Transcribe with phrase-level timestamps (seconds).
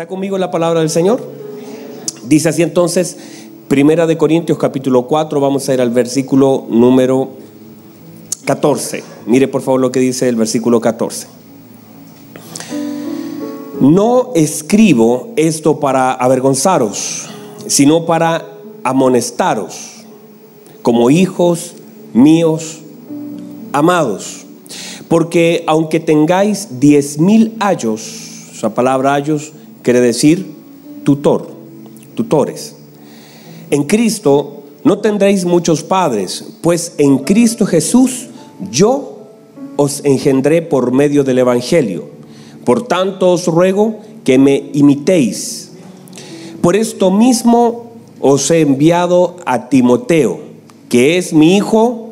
[0.00, 1.20] ¿Está conmigo la palabra del Señor?
[2.24, 3.18] Dice así entonces,
[3.68, 7.28] Primera de Corintios capítulo 4, vamos a ir al versículo número
[8.46, 9.04] 14.
[9.26, 11.26] Mire por favor lo que dice el versículo 14.
[13.80, 17.28] No escribo esto para avergonzaros,
[17.66, 18.48] sino para
[18.84, 20.06] amonestaros,
[20.80, 21.74] como hijos
[22.14, 22.78] míos
[23.74, 24.46] amados.
[25.08, 30.46] Porque aunque tengáis diez mil ayos, esa palabra ayos quiere decir
[31.04, 31.48] tutor,
[32.14, 32.76] tutores.
[33.70, 38.28] En Cristo no tendréis muchos padres, pues en Cristo Jesús
[38.70, 39.28] yo
[39.76, 42.04] os engendré por medio del Evangelio.
[42.64, 45.72] Por tanto os ruego que me imitéis.
[46.60, 50.40] Por esto mismo os he enviado a Timoteo,
[50.88, 52.10] que es mi hijo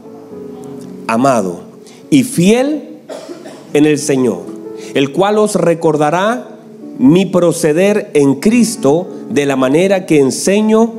[1.07, 1.61] amado
[2.11, 3.01] y fiel
[3.75, 4.41] en el Señor,
[4.95, 6.58] el cual os recordará
[6.99, 10.93] mi proceder en Cristo de la manera que enseño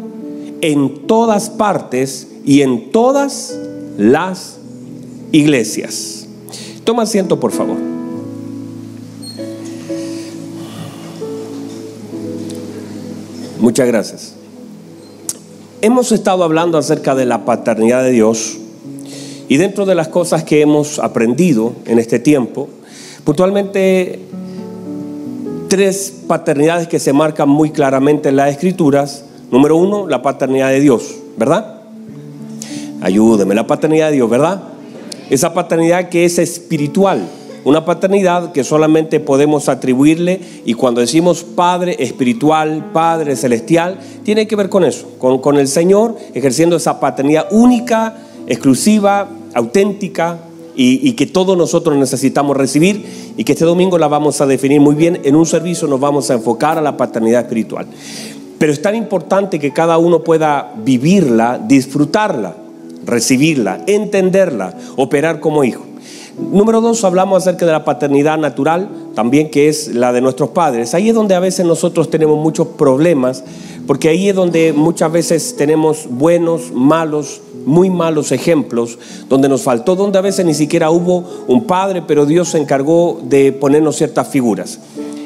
[0.61, 3.57] en todas partes y en todas
[3.97, 4.57] las
[5.31, 6.27] iglesias.
[6.83, 7.77] Toma asiento, por favor.
[13.59, 14.33] Muchas gracias.
[15.81, 18.57] Hemos estado hablando acerca de la paternidad de Dios
[19.49, 22.69] y dentro de las cosas que hemos aprendido en este tiempo,
[23.23, 24.19] puntualmente
[25.69, 29.23] tres paternidades que se marcan muy claramente en las escrituras.
[29.51, 31.81] Número uno, la paternidad de Dios, ¿verdad?
[33.01, 34.61] Ayúdeme, la paternidad de Dios, ¿verdad?
[35.29, 37.21] Esa paternidad que es espiritual,
[37.63, 44.55] una paternidad que solamente podemos atribuirle y cuando decimos Padre espiritual, Padre celestial, tiene que
[44.55, 50.39] ver con eso, con, con el Señor ejerciendo esa paternidad única, exclusiva, auténtica,
[50.81, 54.95] y, que todos nosotros necesitamos recibir y que este domingo la vamos a definir muy
[54.95, 55.19] bien.
[55.25, 57.85] En un servicio nos vamos a enfocar a la paternidad espiritual.
[58.57, 62.55] Pero es tan importante que cada uno pueda vivirla, disfrutarla,
[63.05, 65.83] recibirla, entenderla, operar como hijo.
[66.39, 70.95] Número dos, hablamos acerca de la paternidad natural, también que es la de nuestros padres.
[70.95, 73.43] Ahí es donde a veces nosotros tenemos muchos problemas,
[73.85, 79.95] porque ahí es donde muchas veces tenemos buenos, malos, muy malos ejemplos, donde nos faltó,
[79.95, 84.27] donde a veces ni siquiera hubo un padre, pero Dios se encargó de ponernos ciertas
[84.27, 84.79] figuras.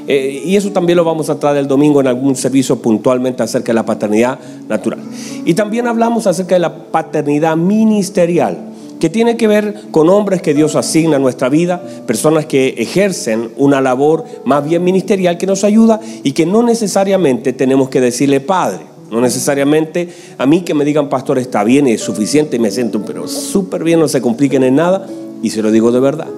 [0.07, 3.68] Eh, y eso también lo vamos a tratar el domingo en algún servicio puntualmente acerca
[3.68, 4.38] de la paternidad
[4.68, 5.00] natural.
[5.45, 8.73] Y también hablamos acerca de la paternidad ministerial,
[9.03, 13.50] que tiene que ver con hombres que Dios asigna a nuestra vida, personas que ejercen
[13.58, 18.40] una labor más bien ministerial que nos ayuda y que no necesariamente tenemos que decirle
[18.40, 18.80] padre.
[19.12, 23.28] No necesariamente a mí que me digan, pastor, está bien, es suficiente, me siento, pero
[23.28, 25.06] súper bien, no se compliquen en nada.
[25.42, 26.30] Y se lo digo de verdad.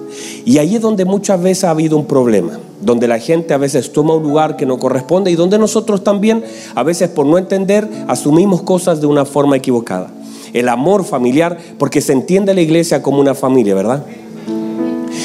[0.44, 3.92] Y ahí es donde muchas veces ha habido un problema, donde la gente a veces
[3.92, 6.42] toma un lugar que no corresponde y donde nosotros también,
[6.74, 10.15] a veces por no entender, asumimos cosas de una forma equivocada.
[10.58, 14.04] El amor familiar, porque se entiende la iglesia como una familia, ¿verdad?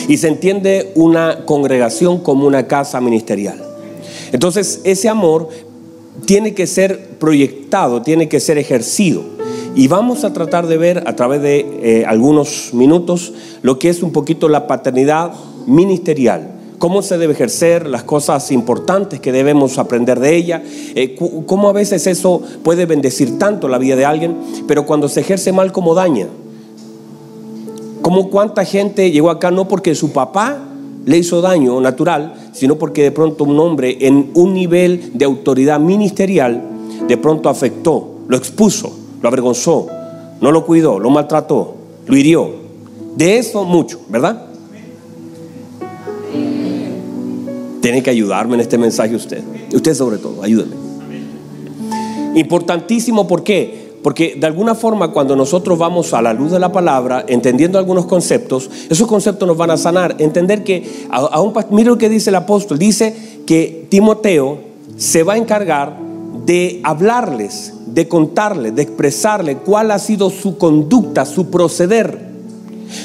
[0.07, 3.63] Y se entiende una congregación como una casa ministerial.
[4.31, 5.49] Entonces, ese amor
[6.25, 9.23] tiene que ser proyectado, tiene que ser ejercido.
[9.75, 14.03] Y vamos a tratar de ver a través de eh, algunos minutos lo que es
[14.03, 15.31] un poquito la paternidad
[15.65, 20.63] ministerial, cómo se debe ejercer, las cosas importantes que debemos aprender de ella,
[20.95, 21.15] eh,
[21.45, 24.35] cómo a veces eso puede bendecir tanto la vida de alguien,
[24.67, 26.27] pero cuando se ejerce mal, cómo daña.
[28.01, 30.57] Cómo cuánta gente llegó acá no porque su papá
[31.05, 35.79] le hizo daño natural, sino porque de pronto un hombre en un nivel de autoridad
[35.79, 36.63] ministerial
[37.07, 39.85] de pronto afectó, lo expuso, lo avergonzó,
[40.41, 41.75] no lo cuidó, lo maltrató,
[42.07, 42.49] lo hirió.
[43.15, 44.47] De eso mucho, ¿verdad?
[47.81, 49.43] Tiene que ayudarme en este mensaje usted.
[49.73, 50.75] Usted sobre todo, ayúdeme.
[52.35, 53.91] Importantísimo, ¿por qué?
[54.03, 58.05] Porque de alguna forma cuando nosotros vamos a la luz de la palabra, entendiendo algunos
[58.05, 60.15] conceptos, esos conceptos nos van a sanar.
[60.19, 64.59] Entender que, a, un, mire lo que dice el apóstol, dice que Timoteo
[64.97, 65.97] se va a encargar
[66.45, 72.31] de hablarles, de contarles, de expresarle cuál ha sido su conducta, su proceder.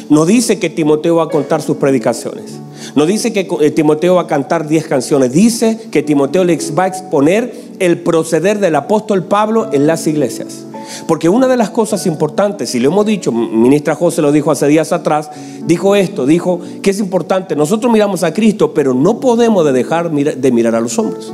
[0.08, 2.58] No dice que Timoteo va a contar sus predicaciones.
[2.96, 5.30] No dice que eh, Timoteo va a cantar 10 canciones.
[5.30, 10.64] Dice que Timoteo les va a exponer el proceder del apóstol Pablo en las iglesias.
[11.06, 14.66] Porque una de las cosas importantes, y lo hemos dicho, ministra José lo dijo hace
[14.66, 15.30] días atrás,
[15.66, 20.52] dijo esto, dijo que es importante, nosotros miramos a Cristo, pero no podemos dejar de
[20.52, 21.32] mirar a los hombres.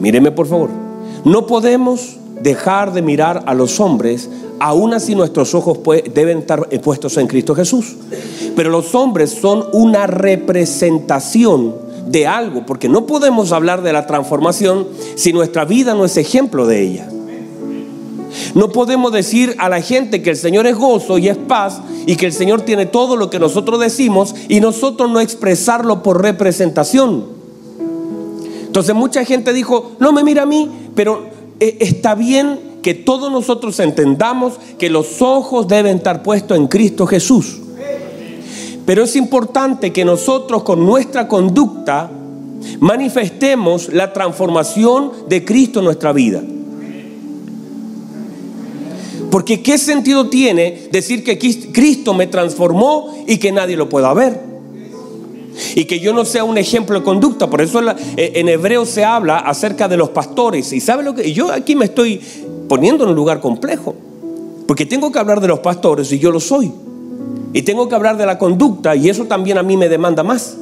[0.00, 0.70] Míreme por favor,
[1.24, 4.28] no podemos dejar de mirar a los hombres,
[4.60, 5.78] aún así nuestros ojos
[6.12, 7.96] deben estar puestos en Cristo Jesús.
[8.56, 11.74] Pero los hombres son una representación
[12.06, 16.66] de algo, porque no podemos hablar de la transformación si nuestra vida no es ejemplo
[16.66, 17.08] de ella.
[18.54, 22.16] No podemos decir a la gente que el Señor es gozo y es paz y
[22.16, 27.38] que el Señor tiene todo lo que nosotros decimos y nosotros no expresarlo por representación.
[28.66, 31.26] Entonces mucha gente dijo, no me mira a mí, pero
[31.60, 37.60] está bien que todos nosotros entendamos que los ojos deben estar puestos en Cristo Jesús.
[38.86, 42.10] Pero es importante que nosotros con nuestra conducta
[42.80, 46.42] manifestemos la transformación de Cristo en nuestra vida.
[49.30, 54.47] Porque ¿qué sentido tiene decir que Cristo me transformó y que nadie lo pueda ver?
[55.74, 57.48] Y que yo no sea un ejemplo de conducta.
[57.48, 60.72] Por eso eh, en hebreo se habla acerca de los pastores.
[60.72, 62.20] Y sabe lo que yo aquí me estoy
[62.68, 63.94] poniendo en un lugar complejo.
[64.66, 66.70] Porque tengo que hablar de los pastores y yo lo soy.
[67.52, 70.56] Y tengo que hablar de la conducta y eso también a mí me demanda más.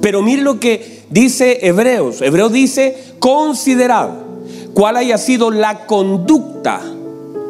[0.00, 2.20] Pero mire lo que dice Hebreos.
[2.20, 4.10] Hebreos dice, considerad
[4.74, 6.80] cuál haya sido la conducta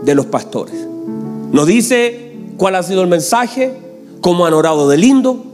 [0.03, 0.87] de los pastores.
[1.53, 3.75] Nos dice cuál ha sido el mensaje,
[4.21, 5.45] cómo han orado de lindo.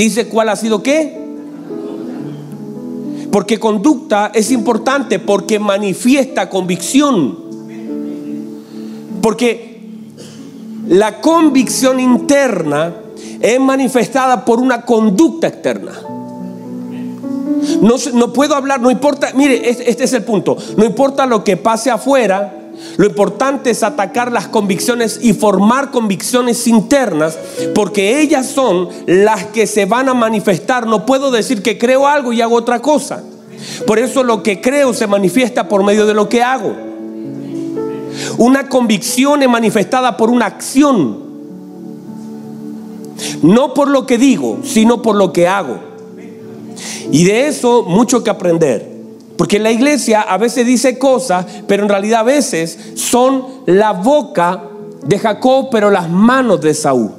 [0.00, 1.14] Dice cuál ha sido qué.
[3.30, 7.36] Porque conducta es importante porque manifiesta convicción.
[9.20, 9.82] Porque
[10.88, 12.94] la convicción interna
[13.40, 15.92] es manifestada por una conducta externa.
[17.82, 21.58] No, no, puedo hablar, no importa, mire, este es el punto, no importa lo que
[21.58, 22.59] pase afuera,
[22.96, 27.38] lo importante es atacar las convicciones y formar convicciones internas,
[27.74, 30.86] porque ellas son las que se van a manifestar.
[30.86, 33.22] No puedo decir que creo algo y hago otra cosa.
[33.86, 36.74] Por eso lo que creo se manifiesta por medio de lo que hago.
[38.38, 41.30] Una convicción es manifestada por una acción.
[43.42, 45.78] No por lo que digo, sino por lo que hago.
[47.10, 48.89] Y de eso mucho que aprender.
[49.40, 54.64] Porque la iglesia a veces dice cosas, pero en realidad a veces son la boca
[55.02, 57.10] de Jacob, pero las manos de Saúl.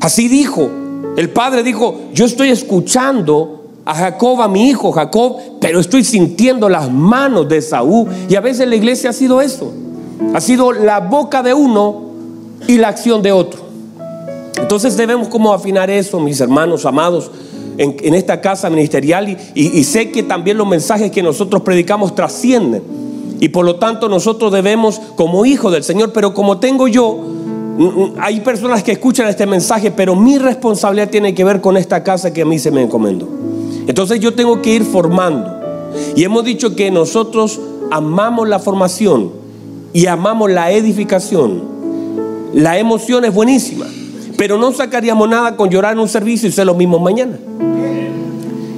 [0.00, 0.70] Así dijo.
[1.16, 6.68] El padre dijo, yo estoy escuchando a Jacob, a mi hijo Jacob, pero estoy sintiendo
[6.68, 8.08] las manos de Saúl.
[8.28, 9.72] Y a veces la iglesia ha sido eso.
[10.32, 12.02] Ha sido la boca de uno
[12.68, 13.66] y la acción de otro.
[14.58, 17.32] Entonces debemos como afinar eso, mis hermanos amados,
[17.78, 22.82] en, esta casa ministerial y, y sé que también los mensajes que nosotros predicamos trascienden.
[23.40, 27.20] Y por lo tanto nosotros debemos, como hijos del Señor, pero como tengo yo,
[28.18, 32.32] hay personas que escuchan este mensaje, pero mi responsabilidad tiene que ver con esta casa
[32.32, 33.28] que a mí se me encomendó.
[33.86, 35.54] Entonces yo tengo que ir formando.
[36.14, 39.30] Y hemos dicho que nosotros amamos la formación
[39.92, 41.62] y amamos la edificación.
[42.52, 43.86] La emoción es buenísima,
[44.36, 47.38] pero no sacaríamos nada con llorar en un servicio y ser lo mismo mañana.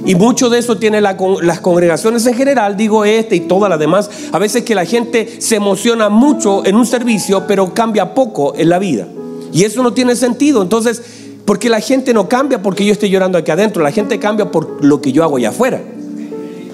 [0.05, 4.09] Y mucho de eso tiene las congregaciones en general, digo este y todas las demás.
[4.31, 8.69] A veces que la gente se emociona mucho en un servicio, pero cambia poco en
[8.69, 9.07] la vida.
[9.53, 10.63] Y eso no tiene sentido.
[10.63, 11.01] Entonces,
[11.45, 14.83] porque la gente no cambia porque yo estoy llorando aquí adentro, la gente cambia por
[14.83, 15.81] lo que yo hago allá afuera.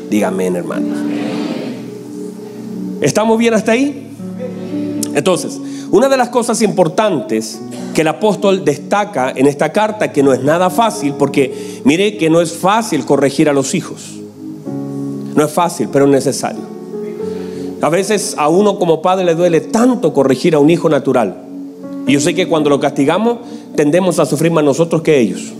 [0.10, 0.98] Dígame, hermanos.
[3.02, 4.12] ¿Estamos bien hasta ahí?
[5.14, 5.60] Entonces,
[5.96, 7.58] una de las cosas importantes
[7.94, 12.30] que el apóstol destaca en esta carta, que no es nada fácil, porque mire que
[12.30, 14.16] no es fácil corregir a los hijos.
[15.36, 16.64] No es fácil, pero es necesario.
[17.82, 21.44] A veces a uno como padre le duele tanto corregir a un hijo natural.
[22.06, 23.38] Y yo sé que cuando lo castigamos
[23.78, 25.54] tendemos a sufrir más nosotros que ellos.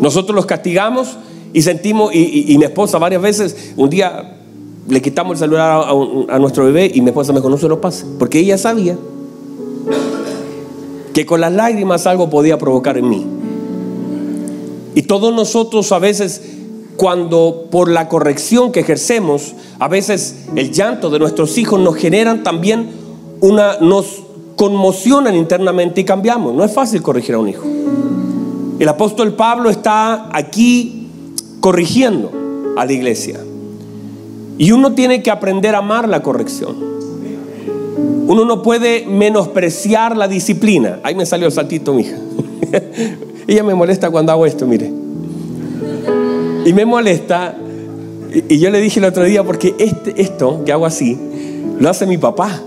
[0.00, 1.16] Nosotros los castigamos
[1.52, 4.37] y sentimos, y, mi esposa varias veces, un día
[4.88, 5.84] le quitamos el celular
[6.28, 8.96] a, nuestro bebé y mi esposa me conoce lo pasa, porque ella sabía
[11.12, 13.26] que con las lágrimas algo podía provocar en mí.
[14.94, 16.42] Y todos nosotros a veces,
[16.96, 22.42] cuando por la corrección que ejercemos, a veces el llanto de nuestros hijos nos generan
[22.42, 22.88] también
[23.40, 24.22] una, nos
[24.56, 26.54] conmocionan internamente y cambiamos.
[26.54, 27.64] No es fácil corregir a un hijo.
[28.78, 31.08] El apóstol Pablo está aquí
[31.60, 32.32] corrigiendo
[32.76, 33.40] a la iglesia.
[34.58, 36.76] Y uno tiene que aprender a amar la corrección.
[38.26, 40.98] Uno no puede menospreciar la disciplina.
[41.04, 42.16] Ahí me salió el saltito, mi hija.
[43.46, 44.92] Ella me molesta cuando hago esto, mire.
[46.66, 47.56] Y me molesta.
[48.48, 51.16] Y yo le dije el otro día, porque este, esto que hago así,
[51.80, 52.50] lo hace mi papá.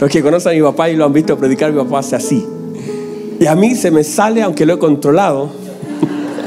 [0.00, 2.46] Los que conocen a mi papá y lo han visto predicar, mi papá hace así.
[3.40, 5.50] Y a mí se me sale, aunque lo he controlado,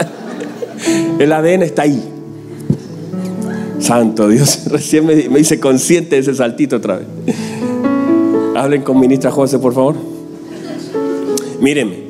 [1.19, 2.14] el ADN está ahí.
[3.79, 7.07] Santo Dios, recién me, me hice consciente de ese saltito otra vez.
[8.55, 9.95] Hablen con ministra José, por favor.
[11.59, 12.05] Míreme,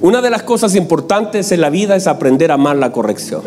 [0.00, 3.42] una de las cosas importantes en la vida es aprender a amar la corrección.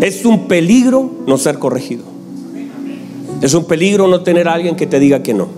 [0.00, 2.04] Es un peligro no ser corregido.
[3.42, 5.48] Es un peligro no tener a alguien que te diga que no.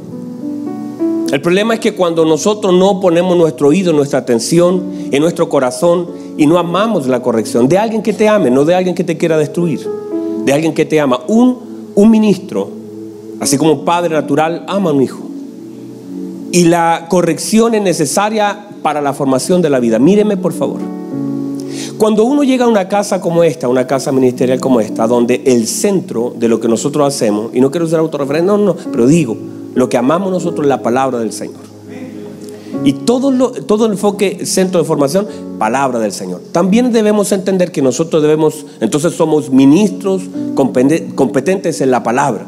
[1.30, 6.08] El problema es que cuando nosotros no ponemos nuestro oído, nuestra atención en nuestro corazón
[6.38, 9.18] y no amamos la corrección de alguien que te ame, no de alguien que te
[9.18, 9.86] quiera destruir,
[10.48, 11.20] de alguien que te ama.
[11.28, 11.58] Un,
[11.94, 12.70] un ministro,
[13.38, 15.20] así como un padre natural, ama a un hijo.
[16.52, 19.98] Y la corrección es necesaria para la formación de la vida.
[19.98, 20.80] Míreme por favor.
[21.98, 25.66] Cuando uno llega a una casa como esta, una casa ministerial como esta, donde el
[25.66, 29.36] centro de lo que nosotros hacemos, y no quiero usar autorreferencia, no, no, pero digo,
[29.74, 31.67] lo que amamos nosotros es la palabra del Señor.
[32.84, 35.26] Y todo, lo, todo el enfoque centro de formación,
[35.58, 36.40] palabra del Señor.
[36.52, 40.22] También debemos entender que nosotros debemos, entonces somos ministros
[40.54, 42.46] competentes en la palabra.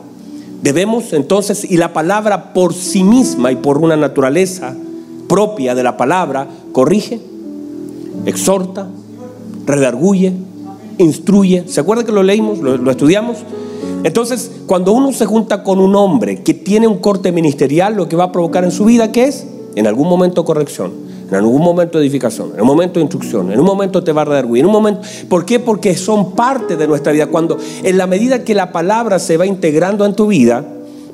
[0.62, 4.74] Debemos entonces, y la palabra por sí misma y por una naturaleza
[5.28, 7.20] propia de la palabra, corrige,
[8.26, 8.88] exhorta,
[9.66, 10.32] redarguye,
[10.98, 11.64] instruye.
[11.66, 13.38] ¿Se acuerda que lo leímos, lo estudiamos?
[14.02, 18.16] Entonces, cuando uno se junta con un hombre que tiene un corte ministerial, lo que
[18.16, 19.46] va a provocar en su vida, ¿qué es?
[19.74, 20.92] En algún momento corrección,
[21.28, 24.44] en algún momento edificación, en un momento instrucción, en un momento te va a dar
[24.44, 25.02] en un momento.
[25.28, 25.60] ¿Por qué?
[25.60, 27.28] Porque son parte de nuestra vida.
[27.28, 30.64] Cuando, en la medida que la palabra se va integrando en tu vida,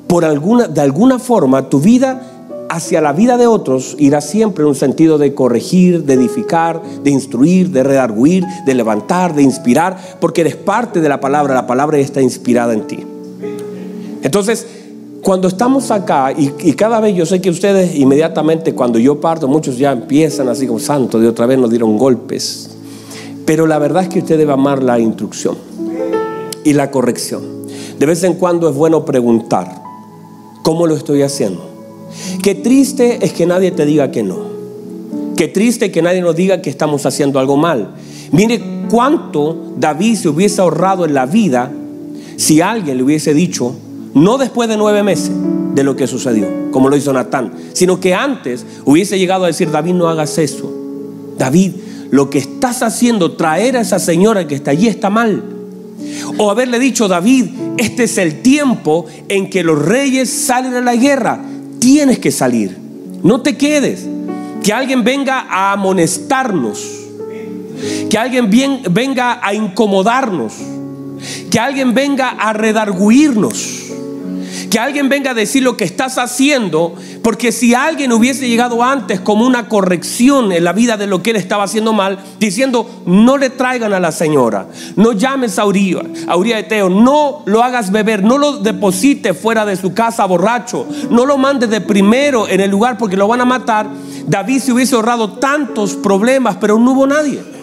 [0.07, 2.37] por alguna, de alguna forma, tu vida
[2.69, 7.11] hacia la vida de otros irá siempre en un sentido de corregir, de edificar, de
[7.11, 11.97] instruir, de redarguir, de levantar, de inspirar, porque eres parte de la palabra, la palabra
[11.97, 13.05] está inspirada en ti.
[14.23, 14.65] Entonces,
[15.27, 19.77] cuando estamos acá, y, cada vez yo sé que ustedes inmediatamente cuando yo parto, muchos
[19.77, 22.69] ya empiezan así como santo, de otra vez nos dieron golpes,
[23.45, 25.57] pero la verdad es que usted debe amar la instrucción
[26.63, 27.43] y la corrección.
[27.99, 29.69] De vez en cuando es bueno preguntar,
[30.63, 31.61] ¿cómo lo estoy haciendo?
[32.41, 34.37] Qué triste es que nadie te diga que no.
[35.35, 37.95] Qué triste que nadie nos diga que estamos haciendo algo mal.
[38.31, 41.69] Mire cuánto David se hubiese ahorrado en la vida
[42.37, 43.75] si alguien le hubiese dicho,
[44.17, 45.31] no después de nueve meses
[45.73, 49.69] de lo que sucedió, como lo hizo Natán, sino que antes hubiese llegado a decir,
[49.69, 50.73] David, no hagas eso.
[51.37, 51.73] David,
[52.09, 55.43] lo que estás haciendo, traer a esa señora que está allí está mal.
[56.37, 57.45] O haberle dicho, David,
[57.77, 61.41] este es el tiempo en que los reyes salen a la guerra
[61.79, 62.77] tienes que salir.
[63.23, 64.07] No te quedes.
[64.63, 66.85] Que alguien venga a amonestarnos.
[68.09, 70.53] Que alguien venga a incomodarnos.
[71.51, 73.87] Que alguien venga a redarguirnos
[74.69, 79.19] que alguien venga a decir lo que estás haciendo, porque si alguien hubiese llegado antes
[79.19, 83.37] como una corrección en la vida de lo que él estaba haciendo mal, diciendo, no
[83.37, 88.23] le traigan a la señora, no llames a Uría, a de no lo hagas beber,
[88.23, 92.71] no lo deposites fuera de su casa borracho, no lo mandes de primero en el
[92.71, 93.87] lugar porque lo van a matar,
[94.27, 97.56] David se hubiese ahorrado tantos problemas, pero no hubo nadie.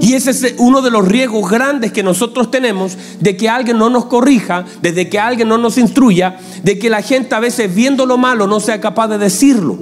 [0.00, 3.90] Y ese es uno de los riesgos grandes que nosotros tenemos de que alguien no
[3.90, 8.06] nos corrija, de que alguien no nos instruya, de que la gente a veces viendo
[8.06, 9.78] lo malo no sea capaz de decirlo.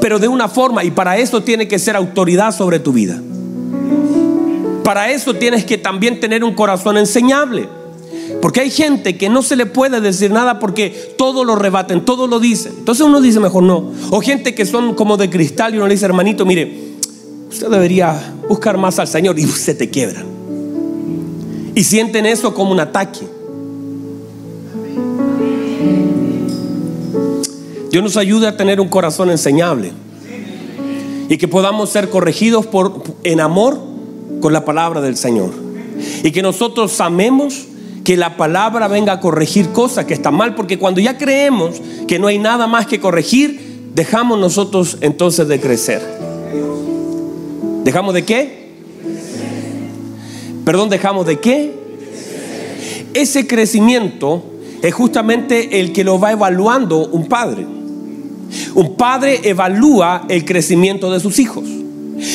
[0.00, 3.20] Pero de una forma, y para eso tiene que ser autoridad sobre tu vida.
[4.84, 7.68] Para eso tienes que también tener un corazón enseñable.
[8.40, 12.26] Porque hay gente que no se le puede decir nada porque todo lo rebaten, todo
[12.26, 12.74] lo dicen.
[12.78, 13.92] Entonces uno dice mejor no.
[14.10, 16.91] O gente que son como de cristal y uno le dice, hermanito, mire,
[17.52, 18.18] Usted debería
[18.48, 20.24] buscar más al Señor y se te quiebran.
[21.74, 23.28] Y sienten eso como un ataque.
[27.90, 29.92] Dios nos ayude a tener un corazón enseñable
[31.28, 33.78] y que podamos ser corregidos por, en amor
[34.40, 35.50] con la palabra del Señor.
[36.24, 37.66] Y que nosotros amemos
[38.02, 42.18] que la palabra venga a corregir cosas que están mal, porque cuando ya creemos que
[42.18, 46.22] no hay nada más que corregir, dejamos nosotros entonces de crecer.
[47.84, 48.62] ¿Dejamos de qué?
[50.64, 51.72] Perdón, ¿dejamos de qué?
[53.14, 54.44] Ese crecimiento
[54.82, 57.66] es justamente el que lo va evaluando un padre.
[58.74, 61.64] Un padre evalúa el crecimiento de sus hijos.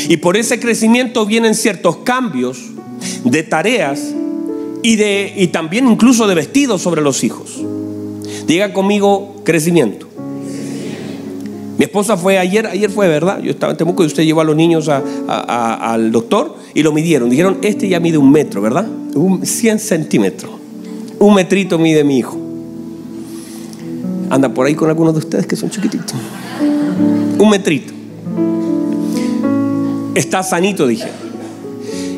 [0.10, 2.60] Y por ese crecimiento vienen ciertos cambios
[3.24, 4.14] de tareas
[4.84, 7.62] y, de, y también incluso de vestidos sobre los hijos.
[8.46, 10.07] Diga conmigo crecimiento.
[11.78, 13.40] Mi esposa fue ayer, ayer fue, ¿verdad?
[13.40, 17.30] Yo estaba en Temuco y usted llevó a los niños al doctor y lo midieron.
[17.30, 18.88] Dijeron, este ya mide un metro, ¿verdad?
[19.14, 20.52] Un 100 centímetros.
[21.20, 22.38] Un metrito mide mi hijo.
[24.30, 26.14] Anda por ahí con algunos de ustedes que son chiquititos.
[27.38, 27.94] Un metrito.
[30.16, 31.08] Está sanito, dije.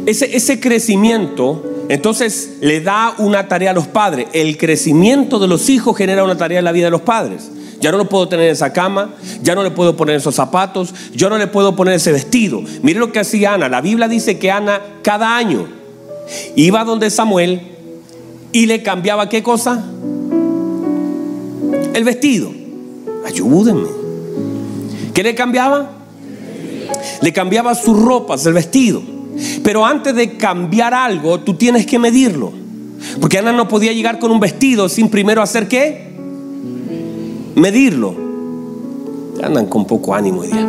[0.05, 4.27] Ese, ese crecimiento entonces le da una tarea a los padres.
[4.31, 7.49] El crecimiento de los hijos genera una tarea en la vida de los padres.
[7.81, 10.93] Ya no lo puedo tener en esa cama, ya no le puedo poner esos zapatos,
[11.13, 12.62] yo no le puedo poner ese vestido.
[12.81, 13.69] Mire lo que hacía Ana.
[13.69, 15.67] La Biblia dice que Ana cada año
[16.55, 17.62] iba donde Samuel
[18.51, 19.83] y le cambiaba qué cosa?
[21.93, 22.51] El vestido.
[23.25, 23.89] Ayúdenme.
[25.13, 25.91] ¿Qué le cambiaba?
[27.21, 29.01] Le cambiaba sus ropas, el vestido.
[29.63, 32.51] Pero antes de cambiar algo, tú tienes que medirlo.
[33.21, 36.08] Porque Ana no podía llegar con un vestido sin primero hacer qué?
[37.59, 38.15] Medirlo.
[39.43, 40.65] Andan con poco ánimo hoy día.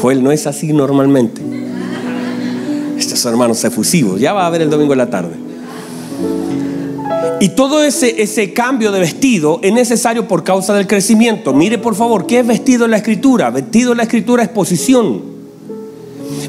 [0.00, 1.42] Joel, no es así normalmente.
[2.98, 4.18] Estos hermanos efusivos.
[4.18, 5.34] Ya va a ver el domingo en la tarde.
[7.40, 11.52] Y todo ese, ese cambio de vestido es necesario por causa del crecimiento.
[11.52, 13.50] Mire por favor, ¿qué es vestido en la escritura?
[13.50, 15.20] Vestido en la escritura es posición.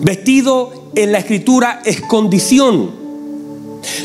[0.02, 2.92] Vestido en la escritura es condición.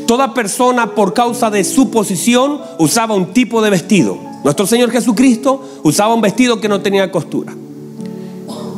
[0.09, 4.30] Toda persona por causa de su posición usaba un tipo de vestido.
[4.45, 7.55] Nuestro Señor Jesucristo usaba un vestido que no tenía costura.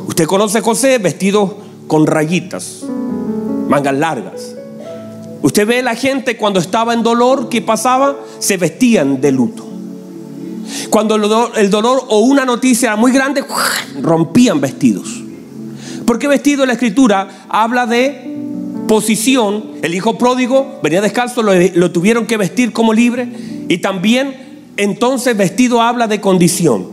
[0.07, 2.83] Usted conoce a José vestido con rayitas,
[3.67, 4.55] mangas largas.
[5.41, 8.17] Usted ve la gente cuando estaba en dolor, ¿qué pasaba?
[8.39, 9.65] Se vestían de luto.
[10.89, 11.15] Cuando
[11.55, 13.43] el dolor o una noticia era muy grande,
[14.01, 15.21] rompían vestidos.
[16.05, 18.37] Porque vestido en la escritura habla de
[18.87, 19.71] posición.
[19.81, 23.27] El hijo pródigo venía descalzo, lo tuvieron que vestir como libre.
[23.69, 24.42] Y también
[24.77, 26.87] entonces vestido habla de condición.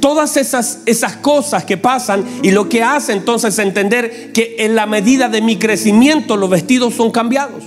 [0.00, 4.86] Todas esas, esas cosas que pasan y lo que hace entonces entender que en la
[4.86, 7.64] medida de mi crecimiento los vestidos son cambiados.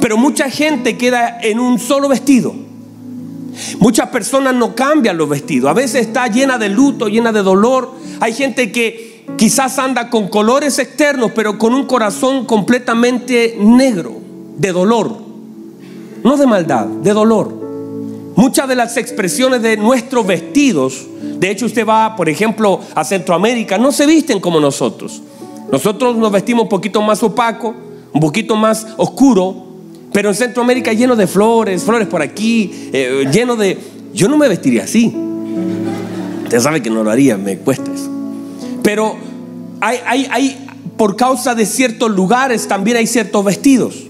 [0.00, 2.54] Pero mucha gente queda en un solo vestido.
[3.78, 5.70] Muchas personas no cambian los vestidos.
[5.70, 7.92] A veces está llena de luto, llena de dolor.
[8.20, 14.16] Hay gente que quizás anda con colores externos, pero con un corazón completamente negro,
[14.56, 15.18] de dolor.
[16.24, 17.63] No de maldad, de dolor.
[18.36, 21.06] Muchas de las expresiones de nuestros vestidos,
[21.38, 25.22] de hecho usted va, por ejemplo, a Centroamérica, no se visten como nosotros.
[25.70, 27.74] Nosotros nos vestimos un poquito más opaco,
[28.12, 29.64] un poquito más oscuro,
[30.12, 33.78] pero en Centroamérica lleno de flores, flores por aquí, eh, lleno de...
[34.12, 35.12] Yo no me vestiría así.
[36.44, 38.08] Usted sabe que no lo haría, me cuesta eso.
[38.82, 39.16] Pero
[39.80, 40.66] hay, hay, hay,
[40.96, 44.03] por causa de ciertos lugares también hay ciertos vestidos.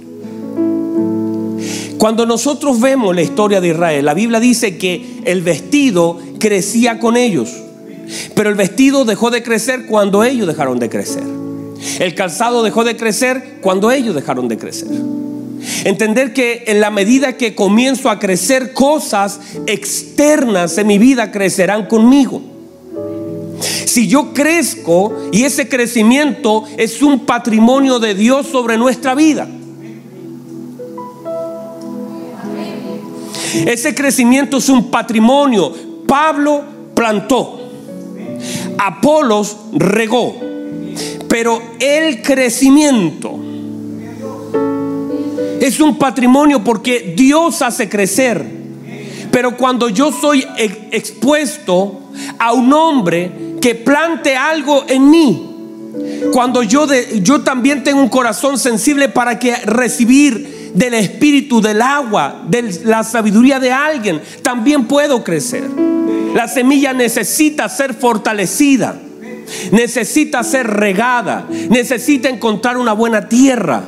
[1.99, 7.17] Cuando nosotros vemos la historia de Israel, la Biblia dice que el vestido crecía con
[7.17, 7.51] ellos,
[8.35, 11.23] pero el vestido dejó de crecer cuando ellos dejaron de crecer.
[11.99, 14.89] El calzado dejó de crecer cuando ellos dejaron de crecer.
[15.85, 21.87] Entender que en la medida que comienzo a crecer cosas externas en mi vida crecerán
[21.87, 22.43] conmigo.
[23.61, 29.49] Si yo crezco y ese crecimiento es un patrimonio de Dios sobre nuestra vida.
[33.67, 35.73] Ese crecimiento es un patrimonio.
[36.07, 36.63] Pablo
[36.95, 37.61] plantó,
[38.79, 40.37] Apolos regó,
[41.29, 43.39] pero el crecimiento
[45.61, 48.45] es un patrimonio porque Dios hace crecer.
[49.31, 50.47] Pero cuando yo soy
[50.91, 52.01] expuesto
[52.39, 55.51] a un hombre que plante algo en mí,
[56.33, 61.81] cuando yo, de, yo también tengo un corazón sensible para que recibir del espíritu, del
[61.81, 65.65] agua, de la sabiduría de alguien, también puedo crecer.
[66.35, 69.01] La semilla necesita ser fortalecida,
[69.71, 73.85] necesita ser regada, necesita encontrar una buena tierra.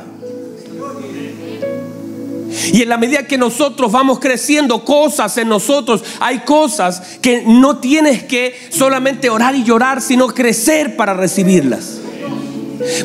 [2.71, 7.77] Y en la medida que nosotros vamos creciendo cosas en nosotros, hay cosas que no
[7.77, 11.99] tienes que solamente orar y llorar, sino crecer para recibirlas.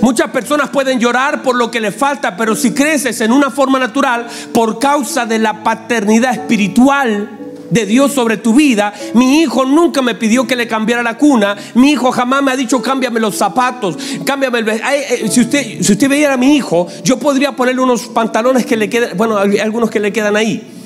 [0.01, 3.79] Muchas personas pueden llorar por lo que le falta, pero si creces en una forma
[3.79, 7.39] natural por causa de la paternidad espiritual,
[7.73, 8.93] de Dios sobre tu vida.
[9.15, 11.57] Mi hijo nunca me pidió que le cambiara la cuna.
[11.75, 15.93] Mi hijo jamás me ha dicho cámbiame los zapatos, cámbiame el eh, si usted si
[15.93, 19.91] usted veía a mi hijo, yo podría ponerle unos pantalones que le quedan, bueno, algunos
[19.91, 20.82] que le quedan ahí.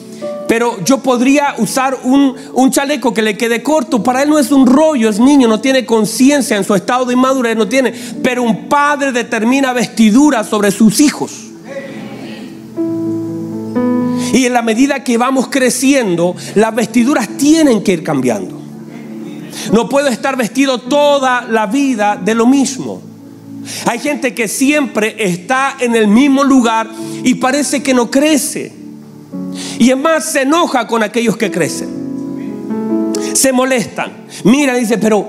[0.48, 4.02] Pero yo podría usar un, chaleco que le quede corto.
[4.02, 7.14] Para él no es un rollo, es niño, no tiene conciencia en su estado de
[7.14, 7.92] inmadurez, no tiene.
[8.22, 11.32] Pero un padre determina vestidura sobre sus hijos.
[14.32, 18.60] Y en la medida que vamos creciendo, las vestiduras tienen que ir cambiando.
[19.72, 23.02] No puedo estar vestido toda la vida de lo mismo.
[23.86, 26.88] Hay gente que siempre está en el mismo lugar
[27.24, 28.85] y parece que no crece.
[29.78, 31.88] Y es más, se enoja con aquellos que crecen.
[33.32, 34.12] Se molestan.
[34.44, 35.28] Mira, dice, pero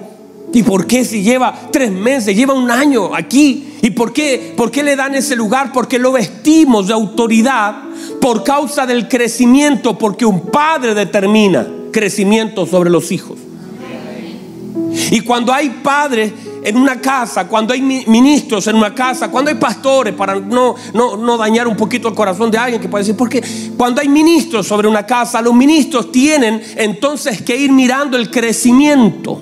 [0.54, 3.78] ¿y por qué si lleva tres meses, lleva un año aquí?
[3.82, 5.72] ¿Y por qué, por qué le dan ese lugar?
[5.72, 7.76] Porque lo vestimos de autoridad
[8.22, 13.38] por causa del crecimiento, porque un padre determina crecimiento sobre los hijos.
[15.12, 16.32] Y cuando hay padres
[16.68, 21.38] en una casa, cuando hay ministros en una casa, cuando hay pastores, para no, no,
[21.38, 23.42] dañar un poquito el corazón de alguien que puede decir, porque
[23.78, 29.40] cuando hay ministros sobre una casa, los ministros tienen entonces que ir mirando el crecimiento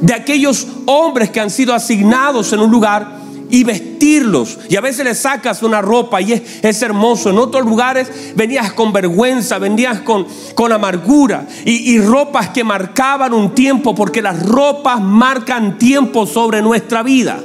[0.00, 3.17] de aquellos hombres que han sido asignados en un lugar
[3.50, 4.58] y vestirlos.
[4.68, 7.30] Y a veces le sacas una ropa y es, hermoso.
[7.30, 13.32] En otros lugares venías con vergüenza, venías con, con amargura y, y, ropas que marcaban
[13.32, 17.40] un tiempo, porque las ropas marcan tiempo sobre nuestra vida.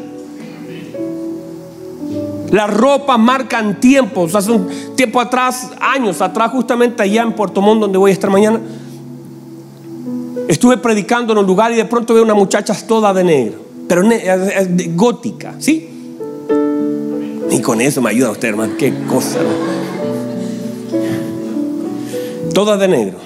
[2.51, 4.35] Las ropas marcan tiempos.
[4.35, 8.29] Hace un tiempo atrás, años atrás, justamente allá en Puerto Montt, donde voy a estar
[8.29, 8.59] mañana,
[10.47, 14.03] estuve predicando en un lugar y de pronto veo una muchacha toda de negro, pero
[14.95, 15.92] gótica, ¿sí?
[17.53, 18.73] Y con eso me ayuda usted, hermano.
[18.79, 19.37] Qué cosa.
[22.51, 23.17] Toda de negro.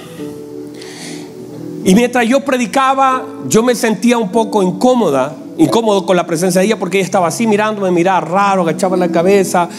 [1.86, 6.68] Y mientras yo predicaba, yo me sentía un poco incómoda, incómodo con la presencia de
[6.68, 9.70] ella porque ella estaba así mirándome, miraba raro, agachaba la cabeza.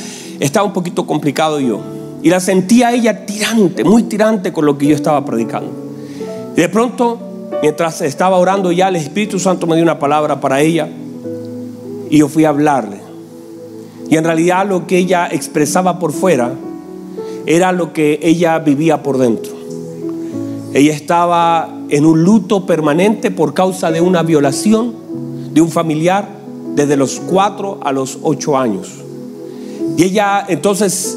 [0.40, 1.80] Estaba un poquito complicado yo.
[2.22, 5.70] Y la sentía ella tirante, muy tirante con lo que yo estaba predicando.
[6.56, 7.18] Y de pronto,
[7.60, 10.88] mientras estaba orando ya, el Espíritu Santo me dio una palabra para ella.
[12.08, 12.97] Y yo fui a hablarle.
[14.10, 16.52] Y en realidad lo que ella expresaba por fuera
[17.46, 19.52] era lo que ella vivía por dentro.
[20.74, 24.94] Ella estaba en un luto permanente por causa de una violación
[25.52, 26.28] de un familiar
[26.74, 28.88] desde los cuatro a los ocho años.
[29.96, 31.16] Y ella entonces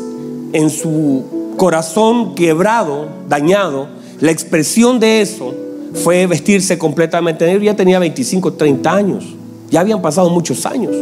[0.53, 3.87] en su corazón quebrado, dañado,
[4.19, 5.53] la expresión de eso
[5.93, 7.63] fue vestirse completamente negro.
[7.63, 9.35] Ya tenía 25, 30 años.
[9.69, 10.95] Ya habían pasado muchos años.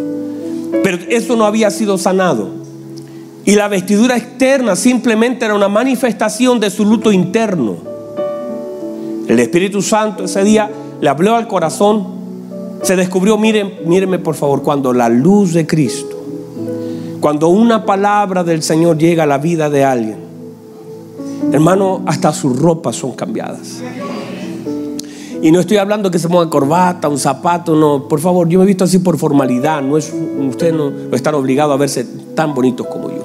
[0.83, 2.49] Pero eso no había sido sanado.
[3.45, 7.77] Y la vestidura externa simplemente era una manifestación de su luto interno.
[9.27, 10.69] El Espíritu Santo ese día
[11.01, 12.19] le habló al corazón.
[12.83, 16.15] Se descubrió, miren, mírenme por favor, cuando la luz de Cristo,
[17.19, 20.17] cuando una palabra del Señor llega a la vida de alguien,
[21.51, 23.81] hermano, hasta sus ropas son cambiadas.
[25.41, 28.07] Y no estoy hablando que se ponga corbata, un zapato, no.
[28.07, 29.81] Por favor, yo me he visto así por formalidad.
[29.81, 33.23] No es, ustedes no, están obligados a verse tan bonitos como yo.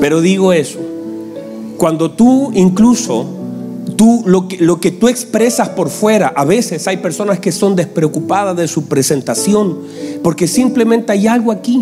[0.00, 0.78] Pero digo eso.
[1.78, 3.26] Cuando tú incluso,
[3.96, 7.74] tú, lo que, lo que tú expresas por fuera, a veces hay personas que son
[7.74, 9.78] despreocupadas de su presentación,
[10.22, 11.78] porque simplemente hay algo aquí.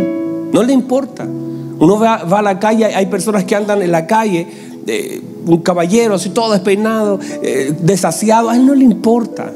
[0.52, 1.24] No le importa.
[1.24, 4.46] Uno va, va a la calle, hay personas que andan en la calle
[5.46, 9.52] un caballero así todo despeinado, eh, desasiado, a él no le importa.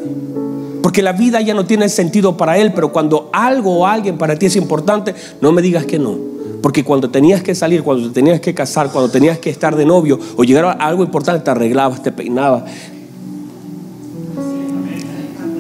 [0.83, 4.39] Porque la vida ya no tiene sentido para él, pero cuando algo o alguien para
[4.39, 6.17] ti es importante, no me digas que no.
[6.63, 9.85] Porque cuando tenías que salir, cuando te tenías que casar, cuando tenías que estar de
[9.85, 12.65] novio o llegar a algo importante, te arreglabas, te peinabas.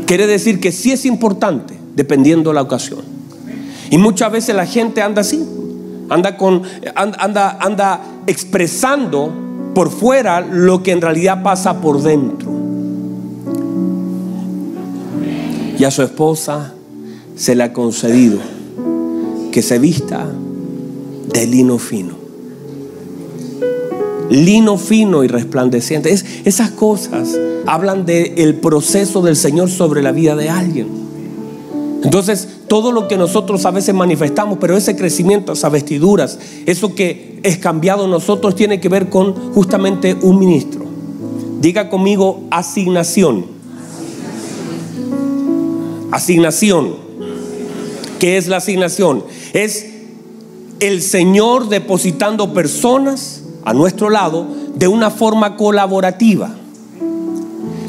[0.06, 3.00] Quiere decir que sí es importante, dependiendo la ocasión.
[3.90, 5.44] Y muchas veces la gente anda así,
[6.08, 6.62] anda con,
[6.94, 9.47] anda, anda expresando
[9.78, 12.50] por fuera lo que en realidad pasa por dentro.
[15.78, 16.74] Y a su esposa
[17.36, 18.40] se le ha concedido
[19.52, 20.26] que se vista
[21.32, 22.16] de lino fino.
[24.30, 26.12] Lino fino y resplandeciente.
[26.12, 31.07] Es, esas cosas hablan del proceso del Señor sobre la vida de alguien.
[32.04, 37.40] Entonces, todo lo que nosotros a veces manifestamos, pero ese crecimiento, esas vestiduras, eso que
[37.42, 40.84] es cambiado nosotros tiene que ver con justamente un ministro.
[41.60, 43.46] Diga conmigo asignación.
[46.12, 46.94] Asignación.
[48.20, 49.24] ¿Qué es la asignación?
[49.52, 49.86] Es
[50.80, 56.54] el Señor depositando personas a nuestro lado de una forma colaborativa,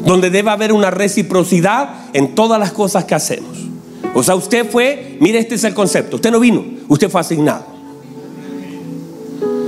[0.04, 3.69] donde debe haber una reciprocidad en todas las cosas que hacemos.
[4.14, 7.64] O sea, usted fue, mire, este es el concepto, usted no vino, usted fue asignado.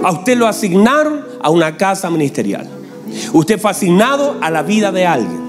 [0.02, 2.68] A usted lo asignaron a una casa ministerial.
[3.32, 5.42] Usted fue asignado a la vida de alguien.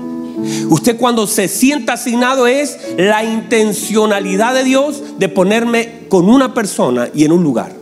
[0.69, 7.09] Usted cuando se sienta asignado es la intencionalidad de Dios de ponerme con una persona
[7.13, 7.73] y en un lugar.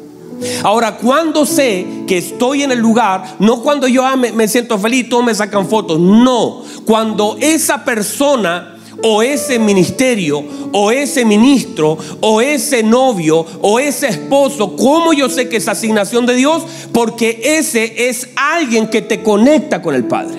[0.64, 4.78] Ahora, cuando sé que estoy en el lugar, no cuando yo ah, me, me siento
[4.80, 8.71] feliz, todos me sacan fotos, no, cuando esa persona
[9.04, 14.76] o ese ministerio, o ese ministro, o ese novio, o ese esposo.
[14.76, 16.64] ¿Cómo yo sé que es asignación de Dios?
[16.92, 20.38] Porque ese es alguien que te conecta con el Padre.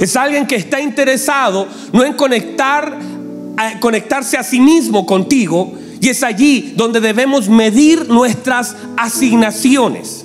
[0.00, 2.98] Es alguien que está interesado no en conectar,
[3.80, 10.23] conectarse a sí mismo contigo, y es allí donde debemos medir nuestras asignaciones.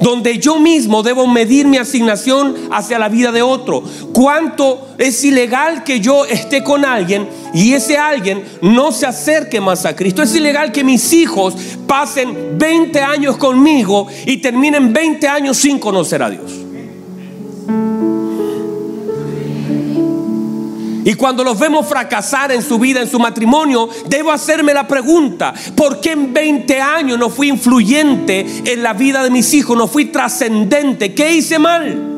[0.00, 3.82] Donde yo mismo debo medir mi asignación hacia la vida de otro.
[4.12, 9.84] ¿Cuánto es ilegal que yo esté con alguien y ese alguien no se acerque más
[9.86, 10.22] a Cristo?
[10.22, 11.54] Es ilegal que mis hijos
[11.86, 16.65] pasen 20 años conmigo y terminen 20 años sin conocer a Dios.
[21.16, 26.00] Cuando los vemos fracasar en su vida, en su matrimonio, debo hacerme la pregunta, ¿por
[26.00, 29.76] qué en 20 años no fui influyente en la vida de mis hijos?
[29.76, 31.14] No fui trascendente.
[31.14, 32.12] ¿Qué hice mal?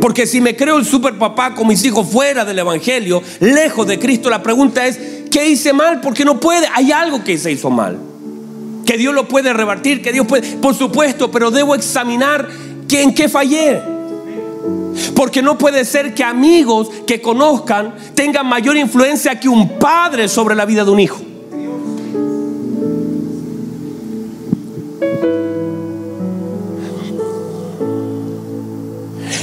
[0.00, 3.98] Porque si me creo el super papá con mis hijos fuera del Evangelio, lejos de
[3.98, 4.98] Cristo, la pregunta es,
[5.30, 6.00] ¿qué hice mal?
[6.00, 7.98] Porque no puede, hay algo que se hizo mal.
[8.86, 12.48] Que Dios lo puede revertir, que Dios puede, por supuesto, pero debo examinar
[12.98, 13.99] en qué fallé.
[15.20, 20.54] Porque no puede ser que amigos que conozcan tengan mayor influencia que un padre sobre
[20.54, 21.20] la vida de un hijo.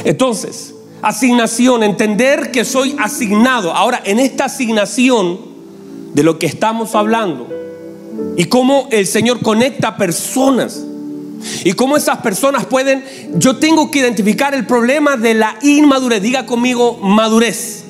[0.04, 3.72] Entonces, asignación, entender que soy asignado.
[3.72, 5.40] Ahora, en esta asignación
[6.16, 7.48] de lo que estamos hablando
[8.36, 10.87] y cómo el Señor conecta personas
[11.64, 13.04] y cómo esas personas pueden,
[13.36, 16.22] yo tengo que identificar el problema de la inmadurez.
[16.22, 17.84] Diga conmigo madurez.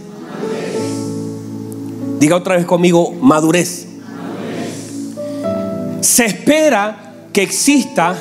[2.20, 3.88] Diga otra vez conmigo madurez.
[6.02, 8.18] Se espera que exista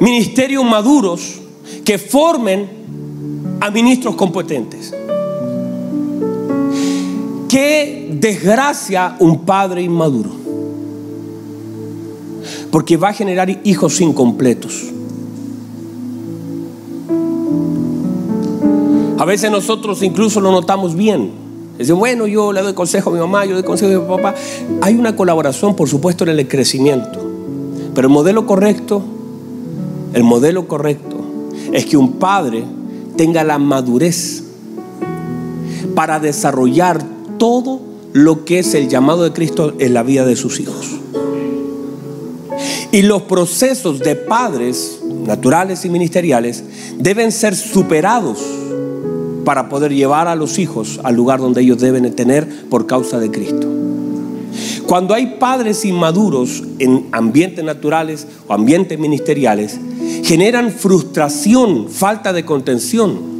[0.00, 1.40] ministerios maduros
[1.84, 2.68] que formen
[3.60, 4.92] a ministros competentes.
[7.48, 10.41] Qué desgracia un padre inmaduro
[12.72, 14.82] porque va a generar hijos incompletos.
[19.18, 21.30] A veces nosotros incluso lo notamos bien.
[21.78, 24.16] Dicen, bueno, yo le doy consejo a mi mamá, yo le doy consejo a mi
[24.16, 24.34] papá.
[24.80, 27.20] Hay una colaboración, por supuesto, en el crecimiento.
[27.94, 29.02] Pero el modelo correcto,
[30.14, 31.18] el modelo correcto
[31.72, 32.64] es que un padre
[33.16, 34.44] tenga la madurez
[35.94, 37.02] para desarrollar
[37.38, 37.80] todo
[38.14, 41.02] lo que es el llamado de Cristo en la vida de sus hijos.
[42.92, 46.62] Y los procesos de padres naturales y ministeriales
[46.98, 48.38] deben ser superados
[49.46, 53.30] para poder llevar a los hijos al lugar donde ellos deben tener por causa de
[53.30, 53.66] Cristo.
[54.86, 59.80] Cuando hay padres inmaduros en ambientes naturales o ambientes ministeriales,
[60.22, 63.32] generan frustración, falta de contención.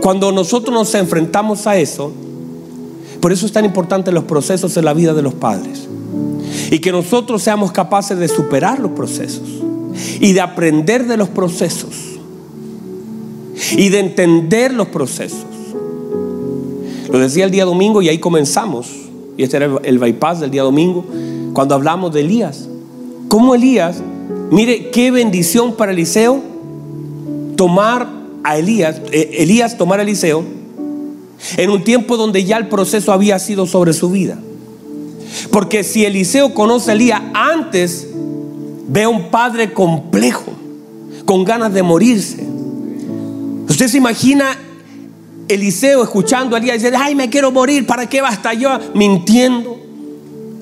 [0.00, 2.10] Cuando nosotros nos enfrentamos a eso,
[3.20, 5.88] por eso es tan importante los procesos en la vida de los padres.
[6.72, 9.42] Y que nosotros seamos capaces de superar los procesos
[10.20, 11.94] y de aprender de los procesos
[13.76, 15.44] y de entender los procesos.
[17.10, 18.90] Lo decía el día domingo y ahí comenzamos.
[19.36, 21.04] Y este era el bypass del día domingo,
[21.52, 22.66] cuando hablamos de Elías.
[23.28, 24.02] ¿Cómo Elías,
[24.50, 26.40] mire qué bendición para Eliseo
[27.54, 28.08] tomar
[28.44, 30.42] a Elías, eh, Elías tomar a Eliseo
[31.58, 34.38] en un tiempo donde ya el proceso había sido sobre su vida.
[35.50, 38.08] Porque si Eliseo conoce a Elías antes,
[38.88, 40.52] ve a un padre complejo,
[41.24, 42.46] con ganas de morirse.
[43.68, 44.56] Usted se imagina
[45.48, 48.78] Eliseo escuchando a Elías y dice, ay, me quiero morir, ¿para qué basta yo?
[48.94, 49.78] Mintiendo,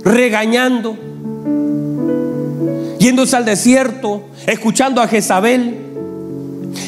[0.05, 0.97] regañando,
[2.99, 5.77] yéndose al desierto, escuchando a Jezabel,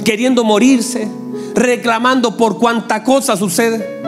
[0.04, 1.08] queriendo morirse,
[1.54, 4.00] reclamando por cuánta cosa sucede,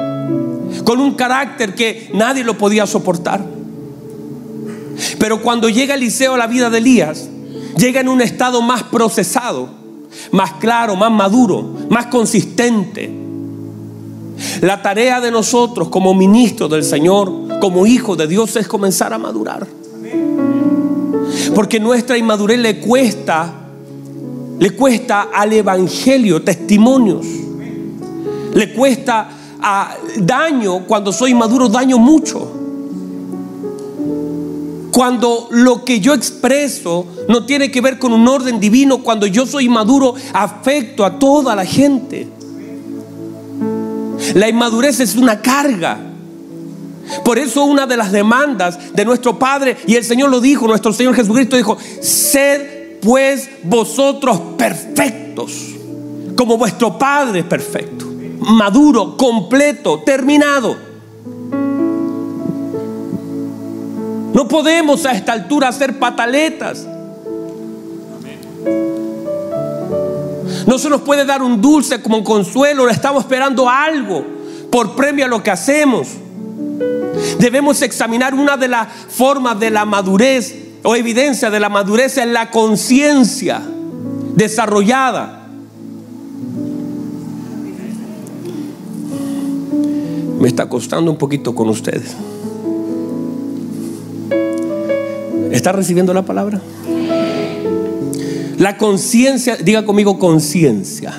[0.84, 3.53] con un carácter que nadie lo podía soportar.
[5.18, 7.28] Pero cuando llega Eliseo a la vida de Elías,
[7.76, 9.68] llega en un estado más procesado,
[10.30, 13.10] más claro, más maduro, más consistente.
[14.60, 19.18] La tarea de nosotros como ministros del Señor, como hijos de Dios, es comenzar a
[19.18, 19.66] madurar.
[21.54, 23.52] Porque nuestra inmadurez le cuesta,
[24.58, 27.26] le cuesta al Evangelio testimonios.
[28.54, 29.28] Le cuesta
[29.60, 32.63] a daño, cuando soy maduro, daño mucho.
[34.94, 39.44] Cuando lo que yo expreso no tiene que ver con un orden divino, cuando yo
[39.44, 42.28] soy maduro, afecto a toda la gente.
[44.36, 45.98] La inmadurez es una carga.
[47.24, 50.92] Por eso una de las demandas de nuestro Padre, y el Señor lo dijo, nuestro
[50.92, 55.74] Señor Jesucristo dijo, sed pues vosotros perfectos,
[56.36, 58.06] como vuestro Padre es perfecto,
[58.38, 60.93] maduro, completo, terminado.
[64.34, 66.84] No podemos a esta altura hacer pataletas.
[70.66, 74.24] No se nos puede dar un dulce como un consuelo, estamos esperando algo
[74.72, 76.08] por premio a lo que hacemos.
[77.38, 82.32] Debemos examinar una de las formas de la madurez o evidencia de la madurez en
[82.32, 83.62] la conciencia
[84.34, 85.46] desarrollada.
[90.40, 92.16] Me está costando un poquito con ustedes.
[95.54, 96.60] ¿Está recibiendo la palabra?
[98.58, 101.12] La conciencia, diga conmigo conciencia.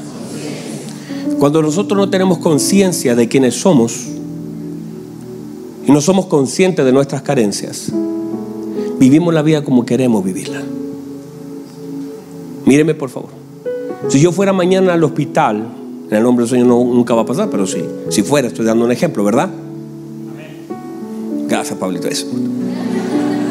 [1.40, 4.08] Cuando nosotros no tenemos conciencia de quiénes somos
[5.88, 7.94] y no somos conscientes de nuestras carencias,
[9.00, 10.62] vivimos la vida como queremos vivirla.
[12.66, 13.30] Míreme por favor.
[14.10, 15.66] Si yo fuera mañana al hospital,
[16.10, 18.66] en el nombre del Señor no, nunca va a pasar, pero sí, si fuera, estoy
[18.66, 19.50] dando un ejemplo, ¿verdad?
[21.48, 22.10] Gracias, Pablito.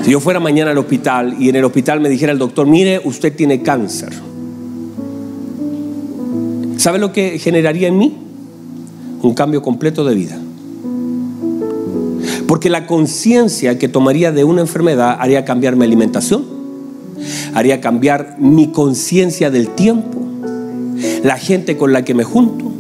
[0.05, 3.01] Si yo fuera mañana al hospital y en el hospital me dijera el doctor, mire,
[3.05, 4.13] usted tiene cáncer.
[6.77, 8.15] ¿Sabe lo que generaría en mí?
[9.23, 10.39] Un cambio completo de vida.
[12.47, 16.45] Porque la conciencia que tomaría de una enfermedad haría cambiar mi alimentación,
[17.55, 20.21] haría cambiar mi conciencia del tiempo,
[21.23, 22.71] la gente con la que me junto,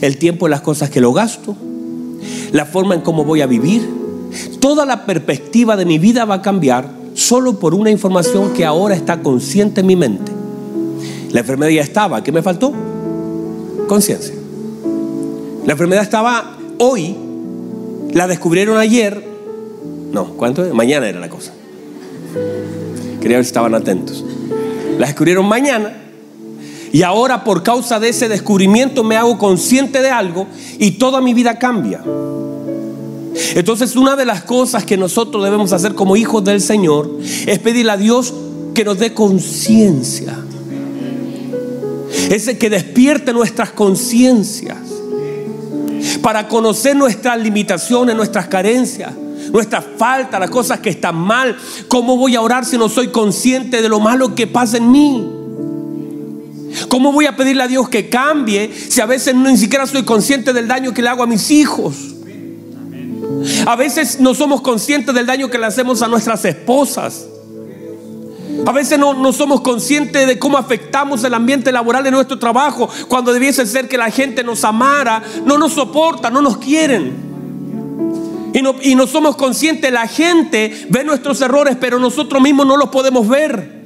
[0.00, 1.54] el tiempo las cosas que lo gasto,
[2.50, 4.01] la forma en cómo voy a vivir.
[4.62, 8.94] Toda la perspectiva de mi vida va a cambiar solo por una información que ahora
[8.94, 10.30] está consciente en mi mente.
[11.32, 12.72] La enfermedad ya estaba, ¿qué me faltó?
[13.88, 14.34] conciencia.
[15.66, 17.16] La enfermedad estaba hoy,
[18.12, 19.22] la descubrieron ayer,
[20.12, 20.62] no, ¿cuánto?
[20.72, 21.52] Mañana era la cosa.
[23.20, 24.24] Quería ver si estaban atentos.
[24.96, 25.92] La descubrieron mañana
[26.92, 30.46] y ahora por causa de ese descubrimiento me hago consciente de algo
[30.78, 32.00] y toda mi vida cambia.
[33.54, 37.10] Entonces una de las cosas que nosotros debemos hacer como hijos del Señor
[37.46, 38.32] es pedirle a Dios
[38.74, 40.36] que nos dé conciencia
[42.30, 44.78] ese que despierte nuestras conciencias
[46.22, 49.12] para conocer nuestras limitaciones, nuestras carencias,
[49.52, 51.56] nuestras faltas, las cosas que están mal.
[51.88, 55.30] ¿Cómo voy a orar si no soy consciente de lo malo que pasa en mí?
[56.88, 60.52] ¿Cómo voy a pedirle a Dios que cambie si a veces ni siquiera soy consciente
[60.52, 62.11] del daño que le hago a mis hijos?
[63.66, 67.26] A veces no somos conscientes del daño que le hacemos a nuestras esposas.
[68.66, 73.32] A veces no, somos conscientes de cómo afectamos el ambiente laboral de nuestro trabajo cuando
[73.32, 77.32] debiese ser que la gente nos amara, no nos soporta, no nos quieren.
[78.54, 82.76] Y no, y no somos conscientes, la gente ve nuestros errores, pero nosotros mismos no
[82.76, 83.82] los podemos ver.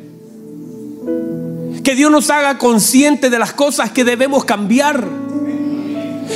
[1.85, 5.07] Que Dios nos haga conscientes de las cosas que debemos cambiar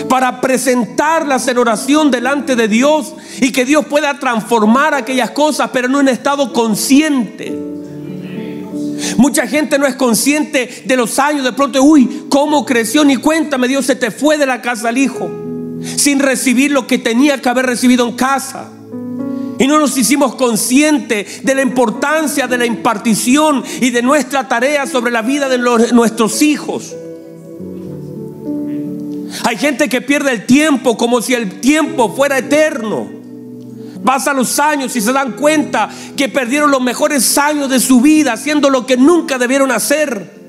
[0.08, 5.88] para presentarlas en oración delante de Dios y que Dios pueda transformar aquellas cosas, pero
[5.88, 7.70] no en estado consciente.
[9.16, 11.44] Mucha gente no es consciente de los años.
[11.44, 13.04] De pronto, uy, ¿cómo creció?
[13.04, 15.30] Ni cuéntame, Dios se te fue de la casa al hijo.
[15.96, 18.70] Sin recibir lo que tenía que haber recibido en casa.
[19.58, 24.86] Y no nos hicimos conscientes de la importancia de la impartición y de nuestra tarea
[24.86, 26.94] sobre la vida de nuestros hijos.
[29.44, 33.20] Hay gente que pierde el tiempo como si el tiempo fuera eterno.
[34.04, 38.32] Pasan los años y se dan cuenta que perdieron los mejores años de su vida
[38.32, 40.40] haciendo lo que nunca debieron hacer.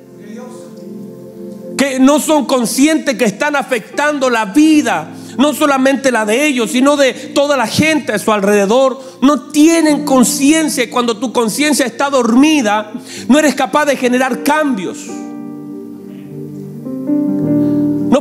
[1.77, 6.95] Que no son conscientes que están afectando la vida, no solamente la de ellos, sino
[6.95, 9.01] de toda la gente a su alrededor.
[9.21, 12.91] No tienen conciencia y cuando tu conciencia está dormida,
[13.27, 15.07] no eres capaz de generar cambios.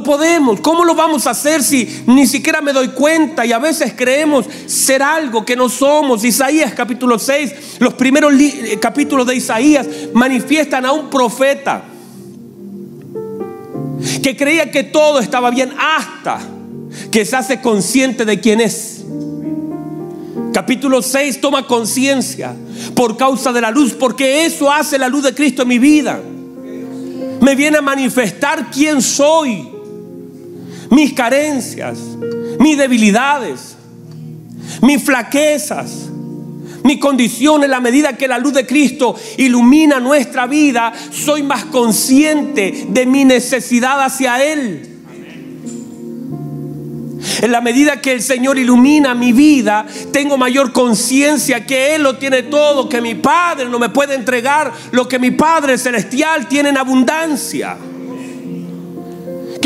[0.02, 0.60] Podemos.
[0.60, 3.44] ¿Cómo lo vamos a hacer si ni siquiera me doy cuenta?
[3.46, 6.24] Y a veces creemos ser algo que no somos.
[6.24, 11.84] Isaías capítulo 6, los primeros eh, capítulos de Isaías manifiestan a un profeta
[14.22, 16.40] que creía que todo estaba bien hasta
[17.10, 19.04] que se hace consciente de quién es.
[20.52, 22.54] Capítulo 6 toma conciencia
[22.94, 26.20] por causa de la luz, porque eso hace la luz de Cristo en mi vida.
[27.40, 29.69] Me viene a manifestar quién soy
[30.90, 31.98] mis carencias,
[32.58, 33.76] mis debilidades,
[34.82, 36.10] mis flaquezas,
[36.82, 41.66] mi condición en la medida que la luz de Cristo ilumina nuestra vida, soy más
[41.66, 44.86] consciente de mi necesidad hacia Él.
[47.42, 52.16] En la medida que el Señor ilumina mi vida, tengo mayor conciencia que Él lo
[52.16, 56.70] tiene todo, que mi Padre no me puede entregar lo que mi Padre celestial tiene
[56.70, 57.76] en abundancia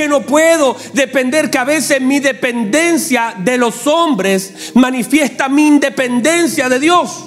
[0.04, 6.68] que no puedo depender, que a veces mi dependencia de los hombres manifiesta mi independencia
[6.68, 7.24] de Dios.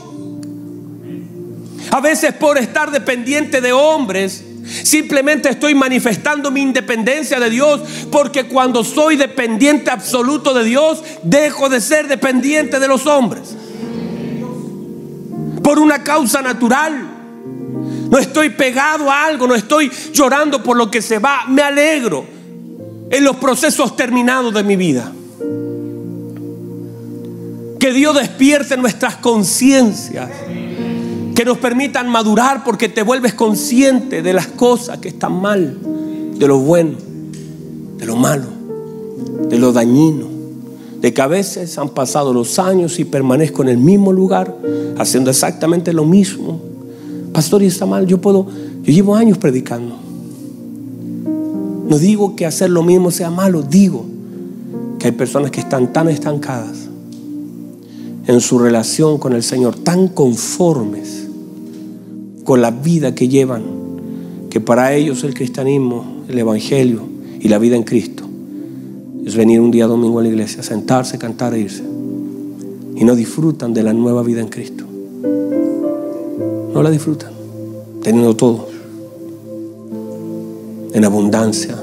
[1.89, 4.43] A veces por estar dependiente de hombres,
[4.83, 7.79] Simplemente estoy manifestando mi independencia de Dios
[8.11, 13.55] porque cuando soy dependiente absoluto de Dios, dejo de ser dependiente de los hombres.
[15.63, 17.01] por una causa natural.
[18.09, 21.45] No estoy pegado a algo, no estoy llorando por lo que se va.
[21.47, 22.36] Me alegro
[23.09, 25.11] en los procesos terminados de mi vida.
[27.79, 30.29] Que Dios despierte nuestras conciencias.
[31.35, 35.77] Que nos permitan madurar porque te vuelves consciente de las cosas que están mal,
[36.33, 36.97] de lo bueno,
[37.97, 38.47] de lo malo,
[39.47, 40.25] de lo dañino.
[40.99, 44.57] De que a veces han pasado los años y permanezco en el mismo lugar,
[44.97, 46.59] haciendo exactamente lo mismo.
[47.31, 48.47] Pastor, y está mal, yo puedo,
[48.81, 50.07] yo llevo años predicando.
[51.89, 54.05] No digo que hacer lo mismo sea malo, digo
[54.99, 56.89] que hay personas que están tan estancadas
[58.27, 61.27] en su relación con el Señor, tan conformes
[62.43, 63.63] con la vida que llevan,
[64.49, 67.03] que para ellos el cristianismo, el Evangelio
[67.39, 68.25] y la vida en Cristo
[69.25, 71.83] es venir un día domingo a la iglesia, sentarse, cantar e irse.
[72.95, 74.85] Y no disfrutan de la nueva vida en Cristo.
[76.73, 77.31] No la disfrutan,
[78.01, 78.76] teniendo todo
[80.97, 81.75] en abundancia.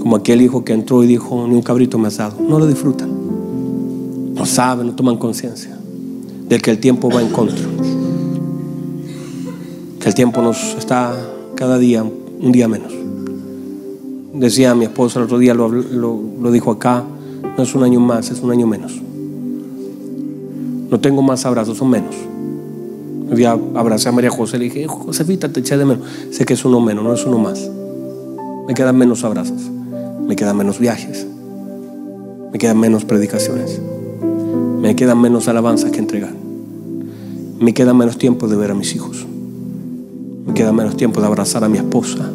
[0.00, 2.40] Como aquel hijo que entró y dijo, ni un cabrito me dado.
[2.40, 3.10] No lo disfrutan.
[4.34, 5.76] No saben, no toman conciencia
[6.48, 7.66] del que el tiempo va en contra.
[10.00, 11.14] Que el tiempo nos está
[11.54, 12.92] cada día un día menos.
[14.34, 17.04] Decía mi esposa el otro día, lo, lo dijo acá,
[17.56, 19.00] no es un año más, es un año menos.
[20.90, 22.14] No tengo más abrazos, son menos.
[23.34, 26.06] Día abracé a María José, le dije, Josefita, te eché de menos.
[26.30, 27.68] Sé que es uno menos, no es uno más.
[28.68, 29.62] Me quedan menos abrazos,
[30.26, 31.26] me quedan menos viajes,
[32.52, 33.80] me quedan menos predicaciones,
[34.80, 36.32] me quedan menos alabanzas que entregar,
[37.60, 39.24] me queda menos tiempo de ver a mis hijos,
[40.46, 42.28] me queda menos tiempo de abrazar a mi esposa,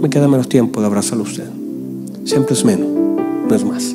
[0.00, 1.48] me queda menos tiempo de abrazar a usted.
[2.24, 2.88] Siempre es menos,
[3.48, 3.94] no es más.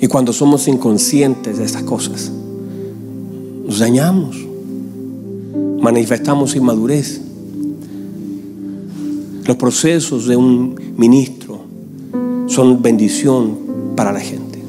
[0.00, 2.32] Y cuando somos inconscientes de estas cosas,
[3.82, 4.36] dañamos,
[5.80, 7.20] manifestamos inmadurez.
[9.44, 11.58] Los procesos de un ministro
[12.46, 13.58] son bendición
[13.96, 14.62] para la gente.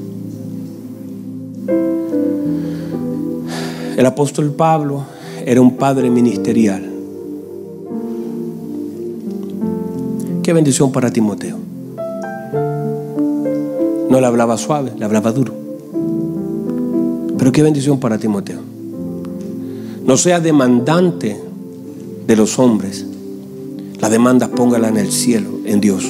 [3.98, 5.04] El apóstol Pablo
[5.46, 6.84] era un padre ministerial.
[10.42, 11.58] Qué bendición para Timoteo.
[14.10, 15.54] No le hablaba suave, le hablaba duro.
[17.38, 18.73] Pero qué bendición para Timoteo.
[20.06, 21.40] No sea demandante
[22.28, 23.06] de los hombres.
[24.00, 26.06] La demanda póngala en el cielo, en Dios.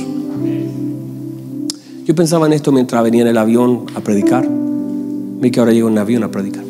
[2.05, 4.49] Yo pensaba en esto mientras venía en el avión a predicar.
[5.39, 6.63] Vi que ahora llego en avión a predicar.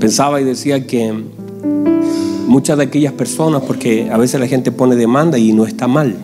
[0.00, 1.12] Pensaba y decía que
[2.46, 6.16] muchas de aquellas personas, porque a veces la gente pone demanda y no está mal,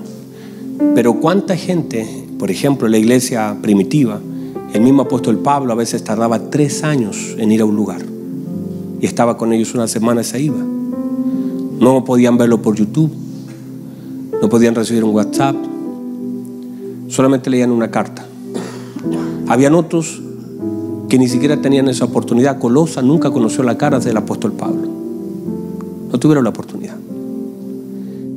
[0.94, 2.06] pero cuánta gente,
[2.38, 4.20] por ejemplo, la iglesia primitiva,
[4.74, 8.02] el mismo apóstol Pablo a veces tardaba tres años en ir a un lugar
[9.00, 10.58] y estaba con ellos una semana y se iba.
[11.78, 13.12] No podían verlo por YouTube,
[14.42, 15.54] no podían recibir un WhatsApp,
[17.06, 18.26] solamente leían una carta.
[19.46, 20.20] Habían otros
[21.08, 22.58] que ni siquiera tenían esa oportunidad.
[22.58, 24.88] Colosa nunca conoció la cara del apóstol Pablo.
[26.10, 26.96] No tuvieron la oportunidad.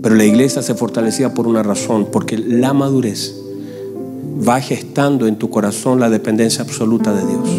[0.03, 3.46] Pero la iglesia se fortalecía por una razón, porque la madurez
[4.45, 7.49] va gestando en tu corazón la dependencia absoluta de Dios.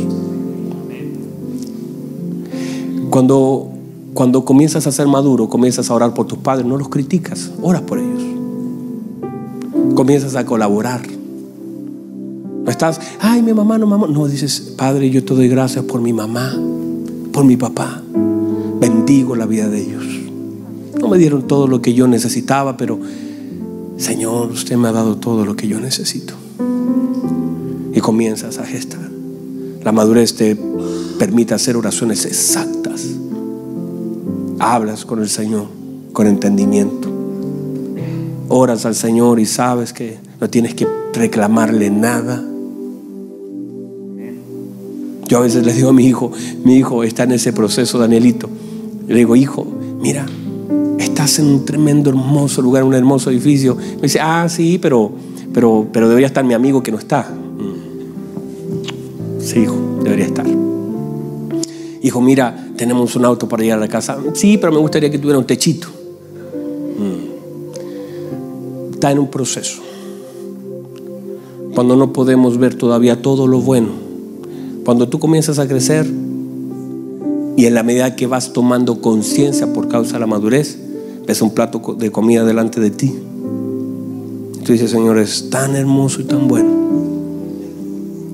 [3.11, 3.69] Cuando,
[4.15, 7.83] cuando comienzas a ser maduro, comienzas a orar por tus padres, no los criticas, oras
[7.83, 8.23] por ellos.
[9.95, 11.03] Comienzas a colaborar.
[12.65, 14.07] No estás, ay, mi mamá, no, mamá.
[14.09, 16.55] No, dices, Padre, yo te doy gracias por mi mamá,
[17.33, 18.03] por mi papá.
[18.79, 20.05] Bendigo la vida de ellos.
[21.01, 22.99] No me dieron todo lo que yo necesitaba, pero
[23.97, 26.35] Señor, usted me ha dado todo lo que yo necesito
[27.99, 29.11] y comienzas a gestar.
[29.83, 30.57] La madurez te
[31.19, 33.05] permite hacer oraciones exactas.
[34.61, 35.67] Hablas con el Señor
[36.13, 37.09] con entendimiento.
[38.47, 42.41] Oras al Señor y sabes que no tienes que reclamarle nada.
[45.27, 46.31] Yo a veces le digo a mi hijo,
[46.65, 48.49] mi hijo está en ese proceso, Danielito.
[49.09, 49.67] Le digo, hijo,
[50.01, 50.25] mira,
[51.01, 53.77] estás en un tremendo, hermoso lugar, un hermoso edificio.
[53.77, 55.11] Me dice, ah, sí, pero,
[55.53, 57.29] pero, pero debería estar mi amigo que no está.
[59.49, 59.75] Sí, hijo,
[60.05, 60.47] debería estar.
[62.03, 64.19] Hijo, mira, tenemos un auto para llegar a la casa.
[64.35, 65.89] Sí, pero me gustaría que tuviera un techito.
[66.99, 68.93] Mm.
[68.93, 69.81] Está en un proceso.
[71.75, 73.89] Cuando no podemos ver todavía todo lo bueno.
[74.85, 76.07] Cuando tú comienzas a crecer
[77.57, 80.79] y en la medida que vas tomando conciencia por causa de la madurez,
[81.27, 83.15] ves un plato de comida delante de ti.
[84.63, 86.88] Tú dices, Señor, es tan hermoso y tan bueno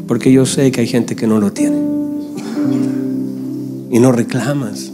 [0.06, 1.76] Porque yo sé que hay gente que no lo tiene.
[3.90, 4.90] Y no reclamas.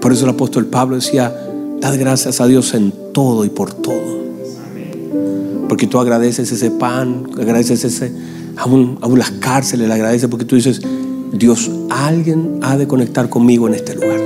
[0.00, 1.34] Por eso el apóstol Pablo decía,
[1.80, 4.22] dad gracias a Dios en todo y por todo.
[5.68, 8.12] Porque tú agradeces ese pan, agradeces ese,
[8.56, 10.82] aún, aún las cárceles, le agradeces porque tú dices,
[11.32, 14.20] Dios, alguien ha de conectar conmigo en este lugar.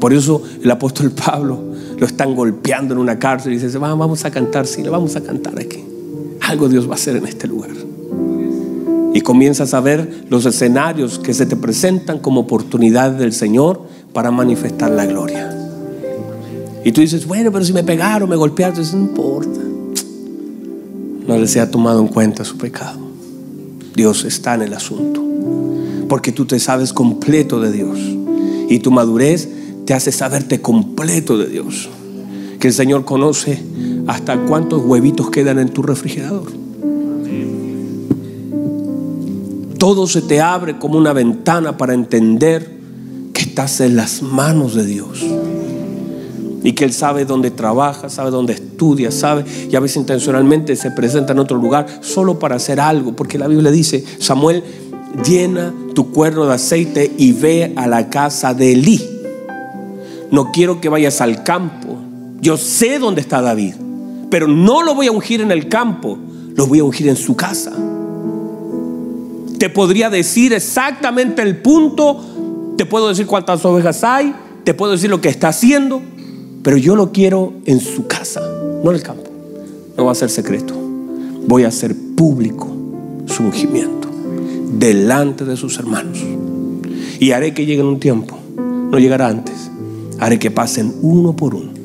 [0.00, 1.60] Por eso el apóstol Pablo
[1.98, 5.22] lo están golpeando en una cárcel y dice, vamos a cantar, sí, le vamos a
[5.22, 5.87] cantar aquí.
[6.48, 7.68] Algo Dios va a hacer en este lugar.
[9.12, 13.82] Y comienzas a ver los escenarios que se te presentan como oportunidades del Señor
[14.14, 15.54] para manifestar la gloria.
[16.86, 19.60] Y tú dices, bueno, pero si me pegaron, me golpearon, no importa.
[21.26, 22.98] No les ha tomado en cuenta su pecado.
[23.94, 25.22] Dios está en el asunto.
[26.08, 27.98] Porque tú te sabes completo de Dios.
[28.70, 29.50] Y tu madurez
[29.84, 31.90] te hace saberte completo de Dios.
[32.58, 33.62] Que el Señor conoce
[34.08, 36.50] hasta cuántos huevitos quedan en tu refrigerador.
[39.78, 42.68] Todo se te abre como una ventana para entender
[43.34, 45.24] que estás en las manos de Dios.
[46.64, 50.90] Y que Él sabe dónde trabaja, sabe dónde estudia, sabe, y a veces intencionalmente se
[50.90, 53.14] presenta en otro lugar solo para hacer algo.
[53.14, 54.64] Porque la Biblia dice, Samuel,
[55.24, 59.04] llena tu cuerno de aceite y ve a la casa de Elí.
[60.30, 61.98] No quiero que vayas al campo.
[62.40, 63.74] Yo sé dónde está David,
[64.30, 66.18] pero no lo voy a ungir en el campo,
[66.54, 67.72] lo voy a ungir en su casa.
[69.58, 75.10] Te podría decir exactamente el punto, te puedo decir cuántas ovejas hay, te puedo decir
[75.10, 76.00] lo que está haciendo,
[76.62, 78.40] pero yo lo quiero en su casa,
[78.84, 79.30] no en el campo.
[79.96, 80.74] No va a ser secreto.
[81.46, 82.68] Voy a hacer público
[83.26, 84.08] su ungimiento
[84.72, 86.18] delante de sus hermanos.
[87.18, 89.70] Y haré que llegue un tiempo, no llegará antes,
[90.18, 91.77] haré que pasen uno por uno.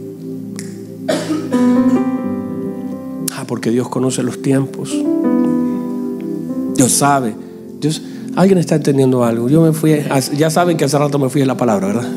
[3.64, 4.94] Porque Dios conoce los tiempos.
[6.76, 7.34] Dios sabe.
[7.80, 8.02] Dios,
[8.36, 9.48] alguien está entendiendo algo.
[9.48, 9.96] Yo me fui,
[10.38, 12.12] ya saben que hace rato me fui de la palabra, ¿verdad?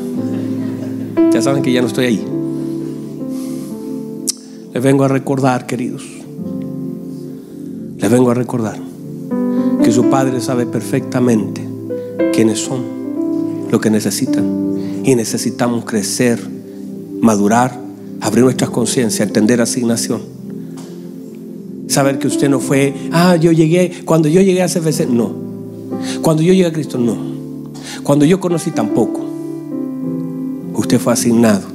[1.31, 2.27] Ya saben que ya no estoy ahí.
[4.73, 6.03] Les vengo a recordar, queridos.
[7.97, 8.77] Les vengo a recordar
[9.81, 11.65] que su Padre sabe perfectamente
[12.33, 12.83] quiénes son,
[13.71, 14.43] lo que necesitan.
[15.05, 16.41] Y necesitamos crecer,
[17.21, 17.79] madurar,
[18.19, 20.36] abrir nuestras conciencias, entender asignación.
[21.87, 25.31] Saber que usted no fue, ah, yo llegué, cuando yo llegué a CFC, no.
[26.21, 27.15] Cuando yo llegué a Cristo, no.
[28.03, 29.21] Cuando yo conocí, tampoco.
[30.73, 31.67] Usted fue asignado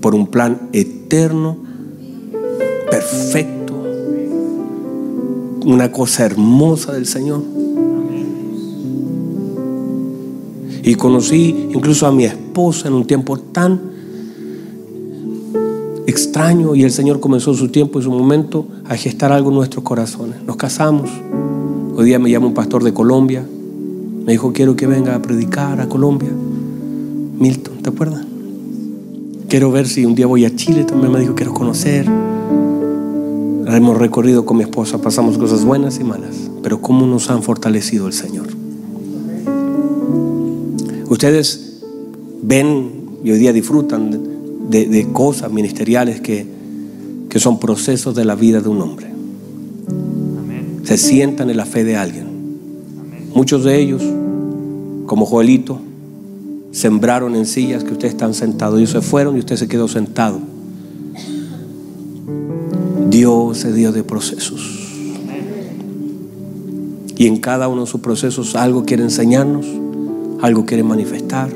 [0.00, 1.56] por un plan eterno
[2.90, 3.74] perfecto,
[5.64, 7.42] una cosa hermosa del Señor.
[10.82, 13.91] Y conocí incluso a mi esposa en un tiempo tan
[16.22, 19.84] extraño y el Señor comenzó su tiempo y su momento a gestar algo en nuestros
[19.84, 20.42] corazones.
[20.44, 21.10] Nos casamos.
[21.96, 23.44] Hoy día me llama un pastor de Colombia.
[24.24, 26.30] Me dijo, quiero que venga a predicar a Colombia.
[27.38, 28.24] Milton, ¿te acuerdas?
[29.48, 30.84] Quiero ver si un día voy a Chile.
[30.84, 32.08] También me dijo, quiero conocer
[33.76, 38.06] hemos recorrido con mi esposa, pasamos cosas buenas y malas, pero cómo nos han fortalecido
[38.06, 38.48] el Señor.
[41.08, 41.80] Ustedes
[42.42, 42.90] ven
[43.24, 44.31] y hoy día disfrutan
[44.68, 46.46] de, cosas ministeriales que,
[47.28, 49.06] que, son procesos de la vida de un hombre.
[50.84, 52.26] Se sientan en la fe de alguien.
[53.34, 54.02] Muchos de ellos,
[55.06, 55.80] como Joelito,
[56.70, 58.78] sembraron en sillas que ustedes están sentados.
[58.78, 60.52] Ellos se fueron y usted se quedó sentado
[63.12, 64.78] Dios es Dios de procesos.
[67.18, 69.66] Y en cada uno de sus procesos algo quiere enseñarnos,
[70.40, 71.50] algo quiere manifestar,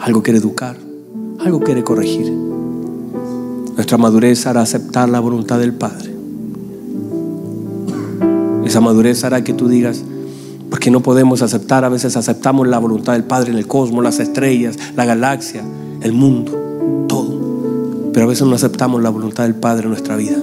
[0.00, 0.78] algo quiere educar,
[1.44, 2.30] algo quiere corregir.
[3.74, 6.14] Nuestra madurez hará aceptar la voluntad del Padre.
[8.64, 10.02] Esa madurez hará que tú digas,
[10.68, 14.20] porque no podemos aceptar, a veces aceptamos la voluntad del Padre en el cosmos, las
[14.20, 15.64] estrellas, la galaxia,
[16.02, 18.10] el mundo, todo.
[18.12, 20.36] Pero a veces no aceptamos la voluntad del Padre en nuestra vida.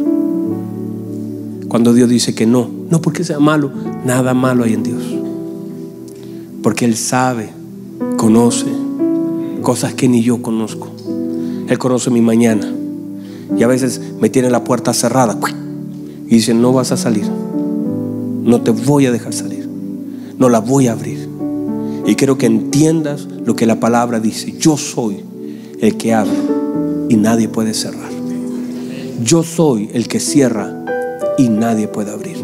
[1.68, 3.72] Cuando Dios dice que no, no porque sea malo,
[4.06, 5.04] nada malo hay en Dios.
[6.64, 7.52] Porque Él sabe,
[8.18, 8.77] conoce
[9.68, 10.88] cosas que ni yo conozco.
[11.68, 12.74] Él conoce mi mañana.
[13.58, 15.38] Y a veces me tiene la puerta cerrada.
[16.26, 17.30] Y dice, no vas a salir.
[18.44, 19.68] No te voy a dejar salir.
[20.38, 21.28] No la voy a abrir.
[22.06, 24.54] Y quiero que entiendas lo que la palabra dice.
[24.58, 25.22] Yo soy
[25.82, 26.38] el que abre
[27.10, 28.12] y nadie puede cerrar.
[29.22, 30.86] Yo soy el que cierra
[31.38, 32.38] y nadie puede abrir.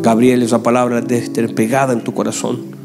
[0.00, 2.75] Gabriel, esa palabra debe estar pegada en tu corazón.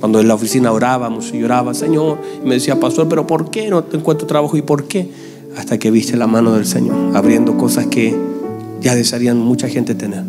[0.00, 3.68] Cuando en la oficina orábamos y lloraba, Señor, y me decía, Pastor, pero ¿por qué
[3.68, 4.56] no te encuentro trabajo?
[4.56, 5.08] ¿Y por qué?
[5.56, 8.14] Hasta que viste la mano del Señor, abriendo cosas que
[8.80, 10.22] ya desearían mucha gente tener.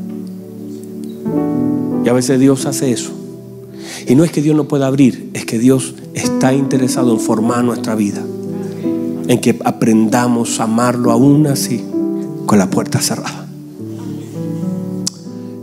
[2.05, 3.11] Y a veces Dios hace eso.
[4.07, 7.63] Y no es que Dios no pueda abrir, es que Dios está interesado en formar
[7.63, 8.23] nuestra vida.
[9.27, 11.83] En que aprendamos a amarlo aún así,
[12.45, 13.45] con la puerta cerrada.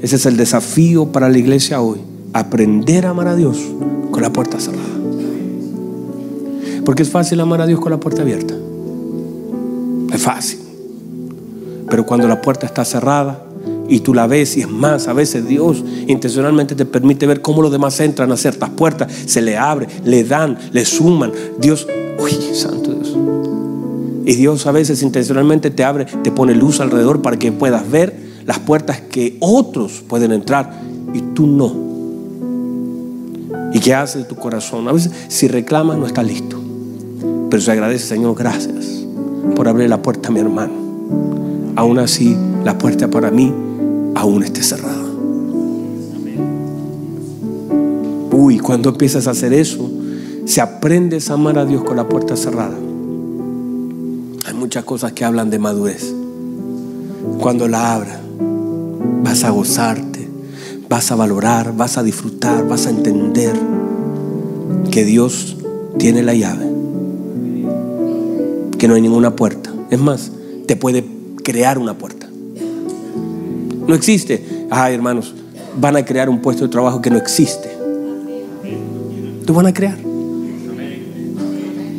[0.02, 2.00] Ese es el desafío para la iglesia hoy.
[2.34, 3.58] Aprender a amar a Dios
[4.10, 4.84] con la puerta cerrada.
[6.84, 8.54] Porque es fácil amar a Dios con la puerta abierta.
[10.12, 10.58] Es fácil.
[11.88, 13.44] Pero cuando la puerta está cerrada
[13.88, 17.62] y tú la ves, y es más, a veces Dios intencionalmente te permite ver cómo
[17.62, 21.32] los demás entran a ciertas puertas, se le abre, le dan, le suman.
[21.58, 21.86] Dios,
[22.18, 23.16] uy, santo Dios.
[24.26, 28.16] Y Dios a veces intencionalmente te abre, te pone luz alrededor para que puedas ver
[28.46, 30.80] las puertas que otros pueden entrar
[31.12, 31.83] y tú no.
[33.74, 34.88] ¿Y qué hace tu corazón?
[34.88, 36.58] A veces si reclamas no está listo.
[37.50, 39.04] Pero se agradece, Señor, gracias
[39.56, 40.72] por abrir la puerta a mi hermano.
[41.76, 43.52] Aún así, la puerta para mí
[44.14, 45.04] aún esté cerrada.
[48.30, 49.90] Uy, cuando empiezas a hacer eso,
[50.44, 52.76] se aprendes a amar a Dios con la puerta cerrada.
[54.46, 56.14] Hay muchas cosas que hablan de madurez.
[57.40, 58.20] Cuando la abra,
[59.24, 60.13] vas a gozarte,
[60.94, 63.52] vas a valorar, vas a disfrutar, vas a entender
[64.92, 65.56] que Dios
[65.98, 66.70] tiene la llave,
[68.78, 69.72] que no hay ninguna puerta.
[69.90, 70.30] Es más,
[70.66, 71.04] te puede
[71.42, 72.28] crear una puerta.
[73.88, 74.66] No existe.
[74.70, 75.34] Ay, hermanos,
[75.80, 77.76] van a crear un puesto de trabajo que no existe.
[79.44, 79.98] Tú van a crear.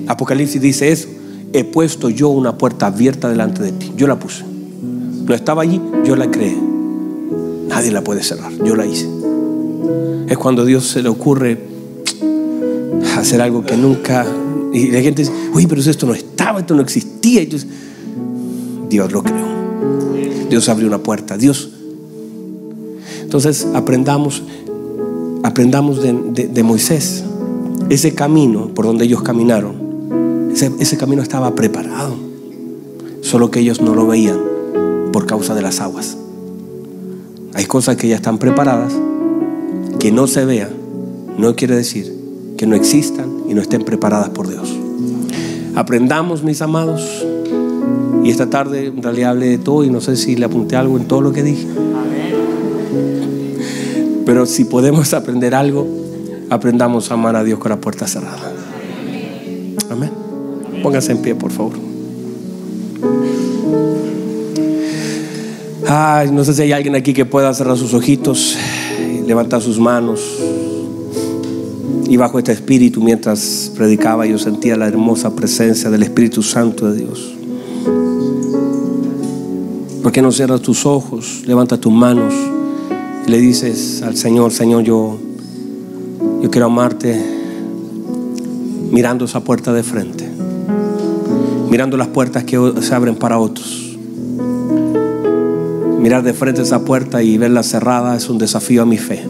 [0.07, 1.09] Apocalipsis dice eso.
[1.51, 3.91] He puesto yo una puerta abierta delante de ti.
[3.97, 4.45] Yo la puse.
[4.45, 6.64] No estaba allí, yo la creé.
[7.75, 8.53] Nadie la puede cerrar.
[8.63, 9.05] Yo la hice.
[10.29, 11.59] Es cuando Dios se le ocurre
[13.17, 14.25] hacer algo que nunca.
[14.71, 17.45] Y la gente dice, uy, pero esto no estaba, esto no existía.
[18.89, 19.45] Dios lo creó.
[20.49, 21.37] Dios abrió una puerta.
[21.37, 21.69] Dios.
[23.21, 24.41] Entonces aprendamos,
[25.43, 27.25] aprendamos de, de Moisés.
[27.89, 32.15] Ese camino por donde ellos caminaron, ese, ese camino estaba preparado.
[33.19, 34.39] Solo que ellos no lo veían
[35.11, 36.15] por causa de las aguas.
[37.55, 38.93] Hay cosas que ya están preparadas,
[39.97, 40.69] que no se vean,
[41.37, 42.13] no quiere decir
[42.57, 44.75] que no existan y no estén preparadas por Dios.
[45.73, 47.25] Aprendamos, mis amados,
[48.23, 50.97] y esta tarde en realidad hablé de todo y no sé si le apunté algo
[50.97, 51.67] en todo lo que dije.
[54.25, 55.87] Pero si podemos aprender algo,
[56.49, 58.51] aprendamos a amar a Dios con la puerta cerrada.
[59.89, 60.11] Amén.
[60.83, 61.94] Pónganse en pie, por favor.
[65.87, 68.57] Ay, no sé si hay alguien aquí que pueda cerrar sus ojitos,
[69.27, 70.19] levantar sus manos.
[72.07, 76.97] Y bajo este espíritu, mientras predicaba, yo sentía la hermosa presencia del Espíritu Santo de
[76.97, 77.35] Dios.
[80.01, 82.33] ¿Por qué no cierras tus ojos, levanta tus manos
[83.27, 85.17] y le dices al Señor, Señor, yo,
[86.41, 87.19] yo quiero amarte
[88.91, 90.27] mirando esa puerta de frente,
[91.69, 93.84] mirando las puertas que se abren para otros.
[96.05, 99.23] Mirar de frente esa puerta y verla cerrada es un desafío a mi fe.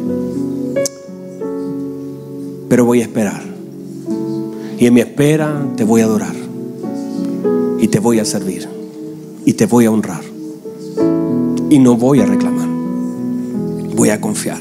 [2.67, 3.41] Pero voy a esperar.
[4.77, 6.35] Y en mi espera te voy a adorar.
[7.79, 8.67] Y te voy a servir.
[9.45, 10.21] Y te voy a honrar.
[11.69, 12.67] Y no voy a reclamar.
[13.95, 14.59] Voy a confiar.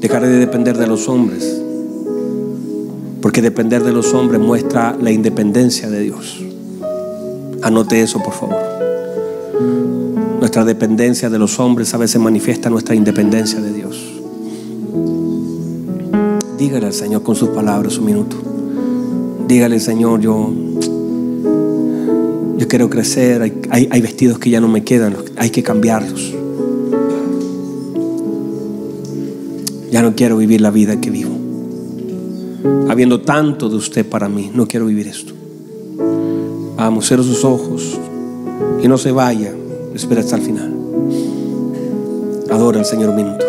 [0.00, 1.60] Dejaré de depender de los hombres.
[3.20, 6.47] Porque depender de los hombres muestra la independencia de Dios.
[7.62, 8.56] Anote eso, por favor.
[10.38, 14.20] Nuestra dependencia de los hombres a veces manifiesta nuestra independencia de Dios.
[16.56, 18.36] Dígale al Señor con sus palabras un minuto.
[19.48, 20.52] Dígale, Señor, yo,
[22.56, 23.42] yo quiero crecer.
[23.70, 25.16] Hay, hay vestidos que ya no me quedan.
[25.36, 26.34] Hay que cambiarlos.
[29.90, 31.36] Ya no quiero vivir la vida que vivo.
[32.88, 35.37] Habiendo tanto de usted para mí, no quiero vivir esto.
[36.78, 37.98] Vamos, cierra sus ojos
[38.80, 39.52] y no se vaya.
[39.94, 40.72] Espera hasta el final.
[42.50, 43.44] Adora al Señor un minuto.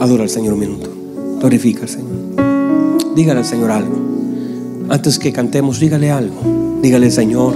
[0.00, 0.90] Adora al Señor un minuto.
[1.38, 2.10] Glorifica al Señor.
[3.14, 3.94] Dígale al Señor algo.
[4.88, 6.80] Antes que cantemos, dígale algo.
[6.82, 7.54] Dígale, Señor,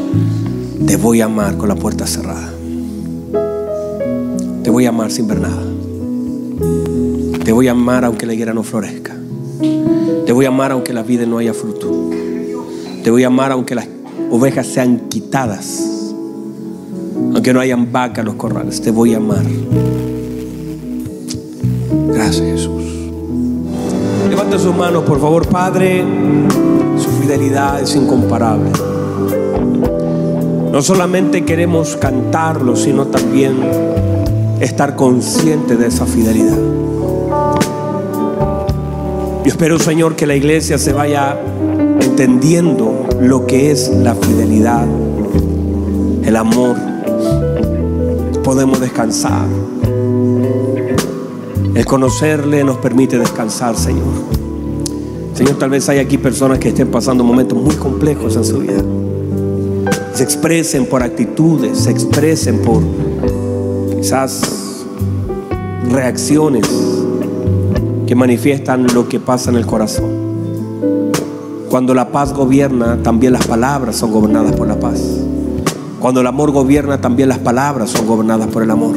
[0.87, 2.53] te voy a amar con la puerta cerrada.
[4.63, 5.63] Te voy a amar sin ver nada.
[7.45, 9.04] Te voy a amar aunque la higuera no florezca.
[10.27, 11.91] Te voy a amar aunque la vida no haya fruto.
[13.03, 13.87] Te voy a amar aunque las
[14.31, 15.85] ovejas sean quitadas.
[17.35, 18.81] Aunque no hayan vacas en los corrales.
[18.81, 19.45] Te voy a amar.
[22.09, 22.83] Gracias Jesús.
[24.31, 26.05] Levante sus manos, por favor, Padre.
[27.21, 28.71] fidelidad es incomparable.
[30.73, 33.57] No solamente queremos cantarlo, sino también
[34.61, 36.59] estar consciente de esa fidelidad.
[39.45, 41.39] Yo espero, Señor, que la iglesia se vaya
[42.01, 44.87] entendiendo lo que es la fidelidad,
[46.25, 46.77] el amor.
[48.43, 49.47] Podemos descansar.
[51.75, 54.15] El conocerle nos permite descansar, Señor.
[55.35, 58.83] Señor, tal vez hay aquí personas que estén pasando momentos muy complejos en su vida.
[60.15, 62.83] Se expresen por actitudes, se expresen por
[63.95, 64.87] quizás
[65.91, 66.67] reacciones
[68.07, 70.11] que manifiestan lo que pasa en el corazón.
[71.71, 75.01] Cuando la paz gobierna, también las palabras son gobernadas por la paz.
[76.01, 78.97] Cuando el amor gobierna, también las palabras son gobernadas por el amor.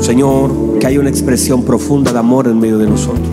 [0.00, 3.26] Señor, que haya una expresión profunda de amor en medio de nosotros.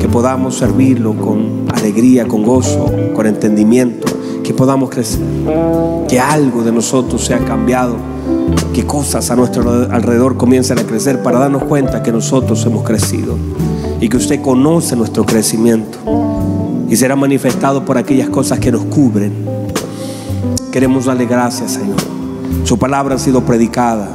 [0.00, 4.08] Que podamos servirlo con alegría, con gozo, con entendimiento.
[4.42, 5.20] Que podamos crecer.
[6.08, 8.09] Que algo de nosotros sea cambiado
[8.72, 13.36] que cosas a nuestro alrededor comiencen a crecer para darnos cuenta que nosotros hemos crecido
[14.00, 15.98] y que usted conoce nuestro crecimiento
[16.88, 19.32] y será manifestado por aquellas cosas que nos cubren.
[20.72, 21.96] Queremos darle gracias, Señor.
[22.64, 24.08] Su palabra ha sido predicada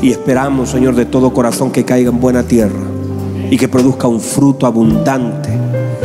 [0.00, 2.80] y esperamos, Señor, de todo corazón que caiga en buena tierra
[3.50, 5.50] y que produzca un fruto abundante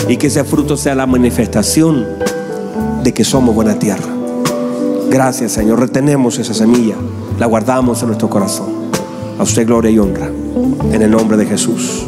[0.08, 2.06] y que ese fruto sea la manifestación
[3.04, 4.08] de que somos buena tierra.
[5.10, 5.80] Gracias, Señor.
[5.80, 6.96] Retenemos esa semilla
[7.40, 8.68] la guardamos en nuestro corazón.
[9.40, 10.30] A usted gloria y honra.
[10.92, 12.06] En el nombre de Jesús.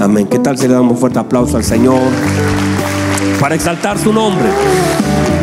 [0.00, 0.28] Amén.
[0.28, 2.00] ¿Qué tal si le damos un fuerte aplauso al Señor?
[3.40, 4.46] Para exaltar su nombre.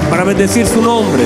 [0.09, 1.23] Para bendecir su nombre.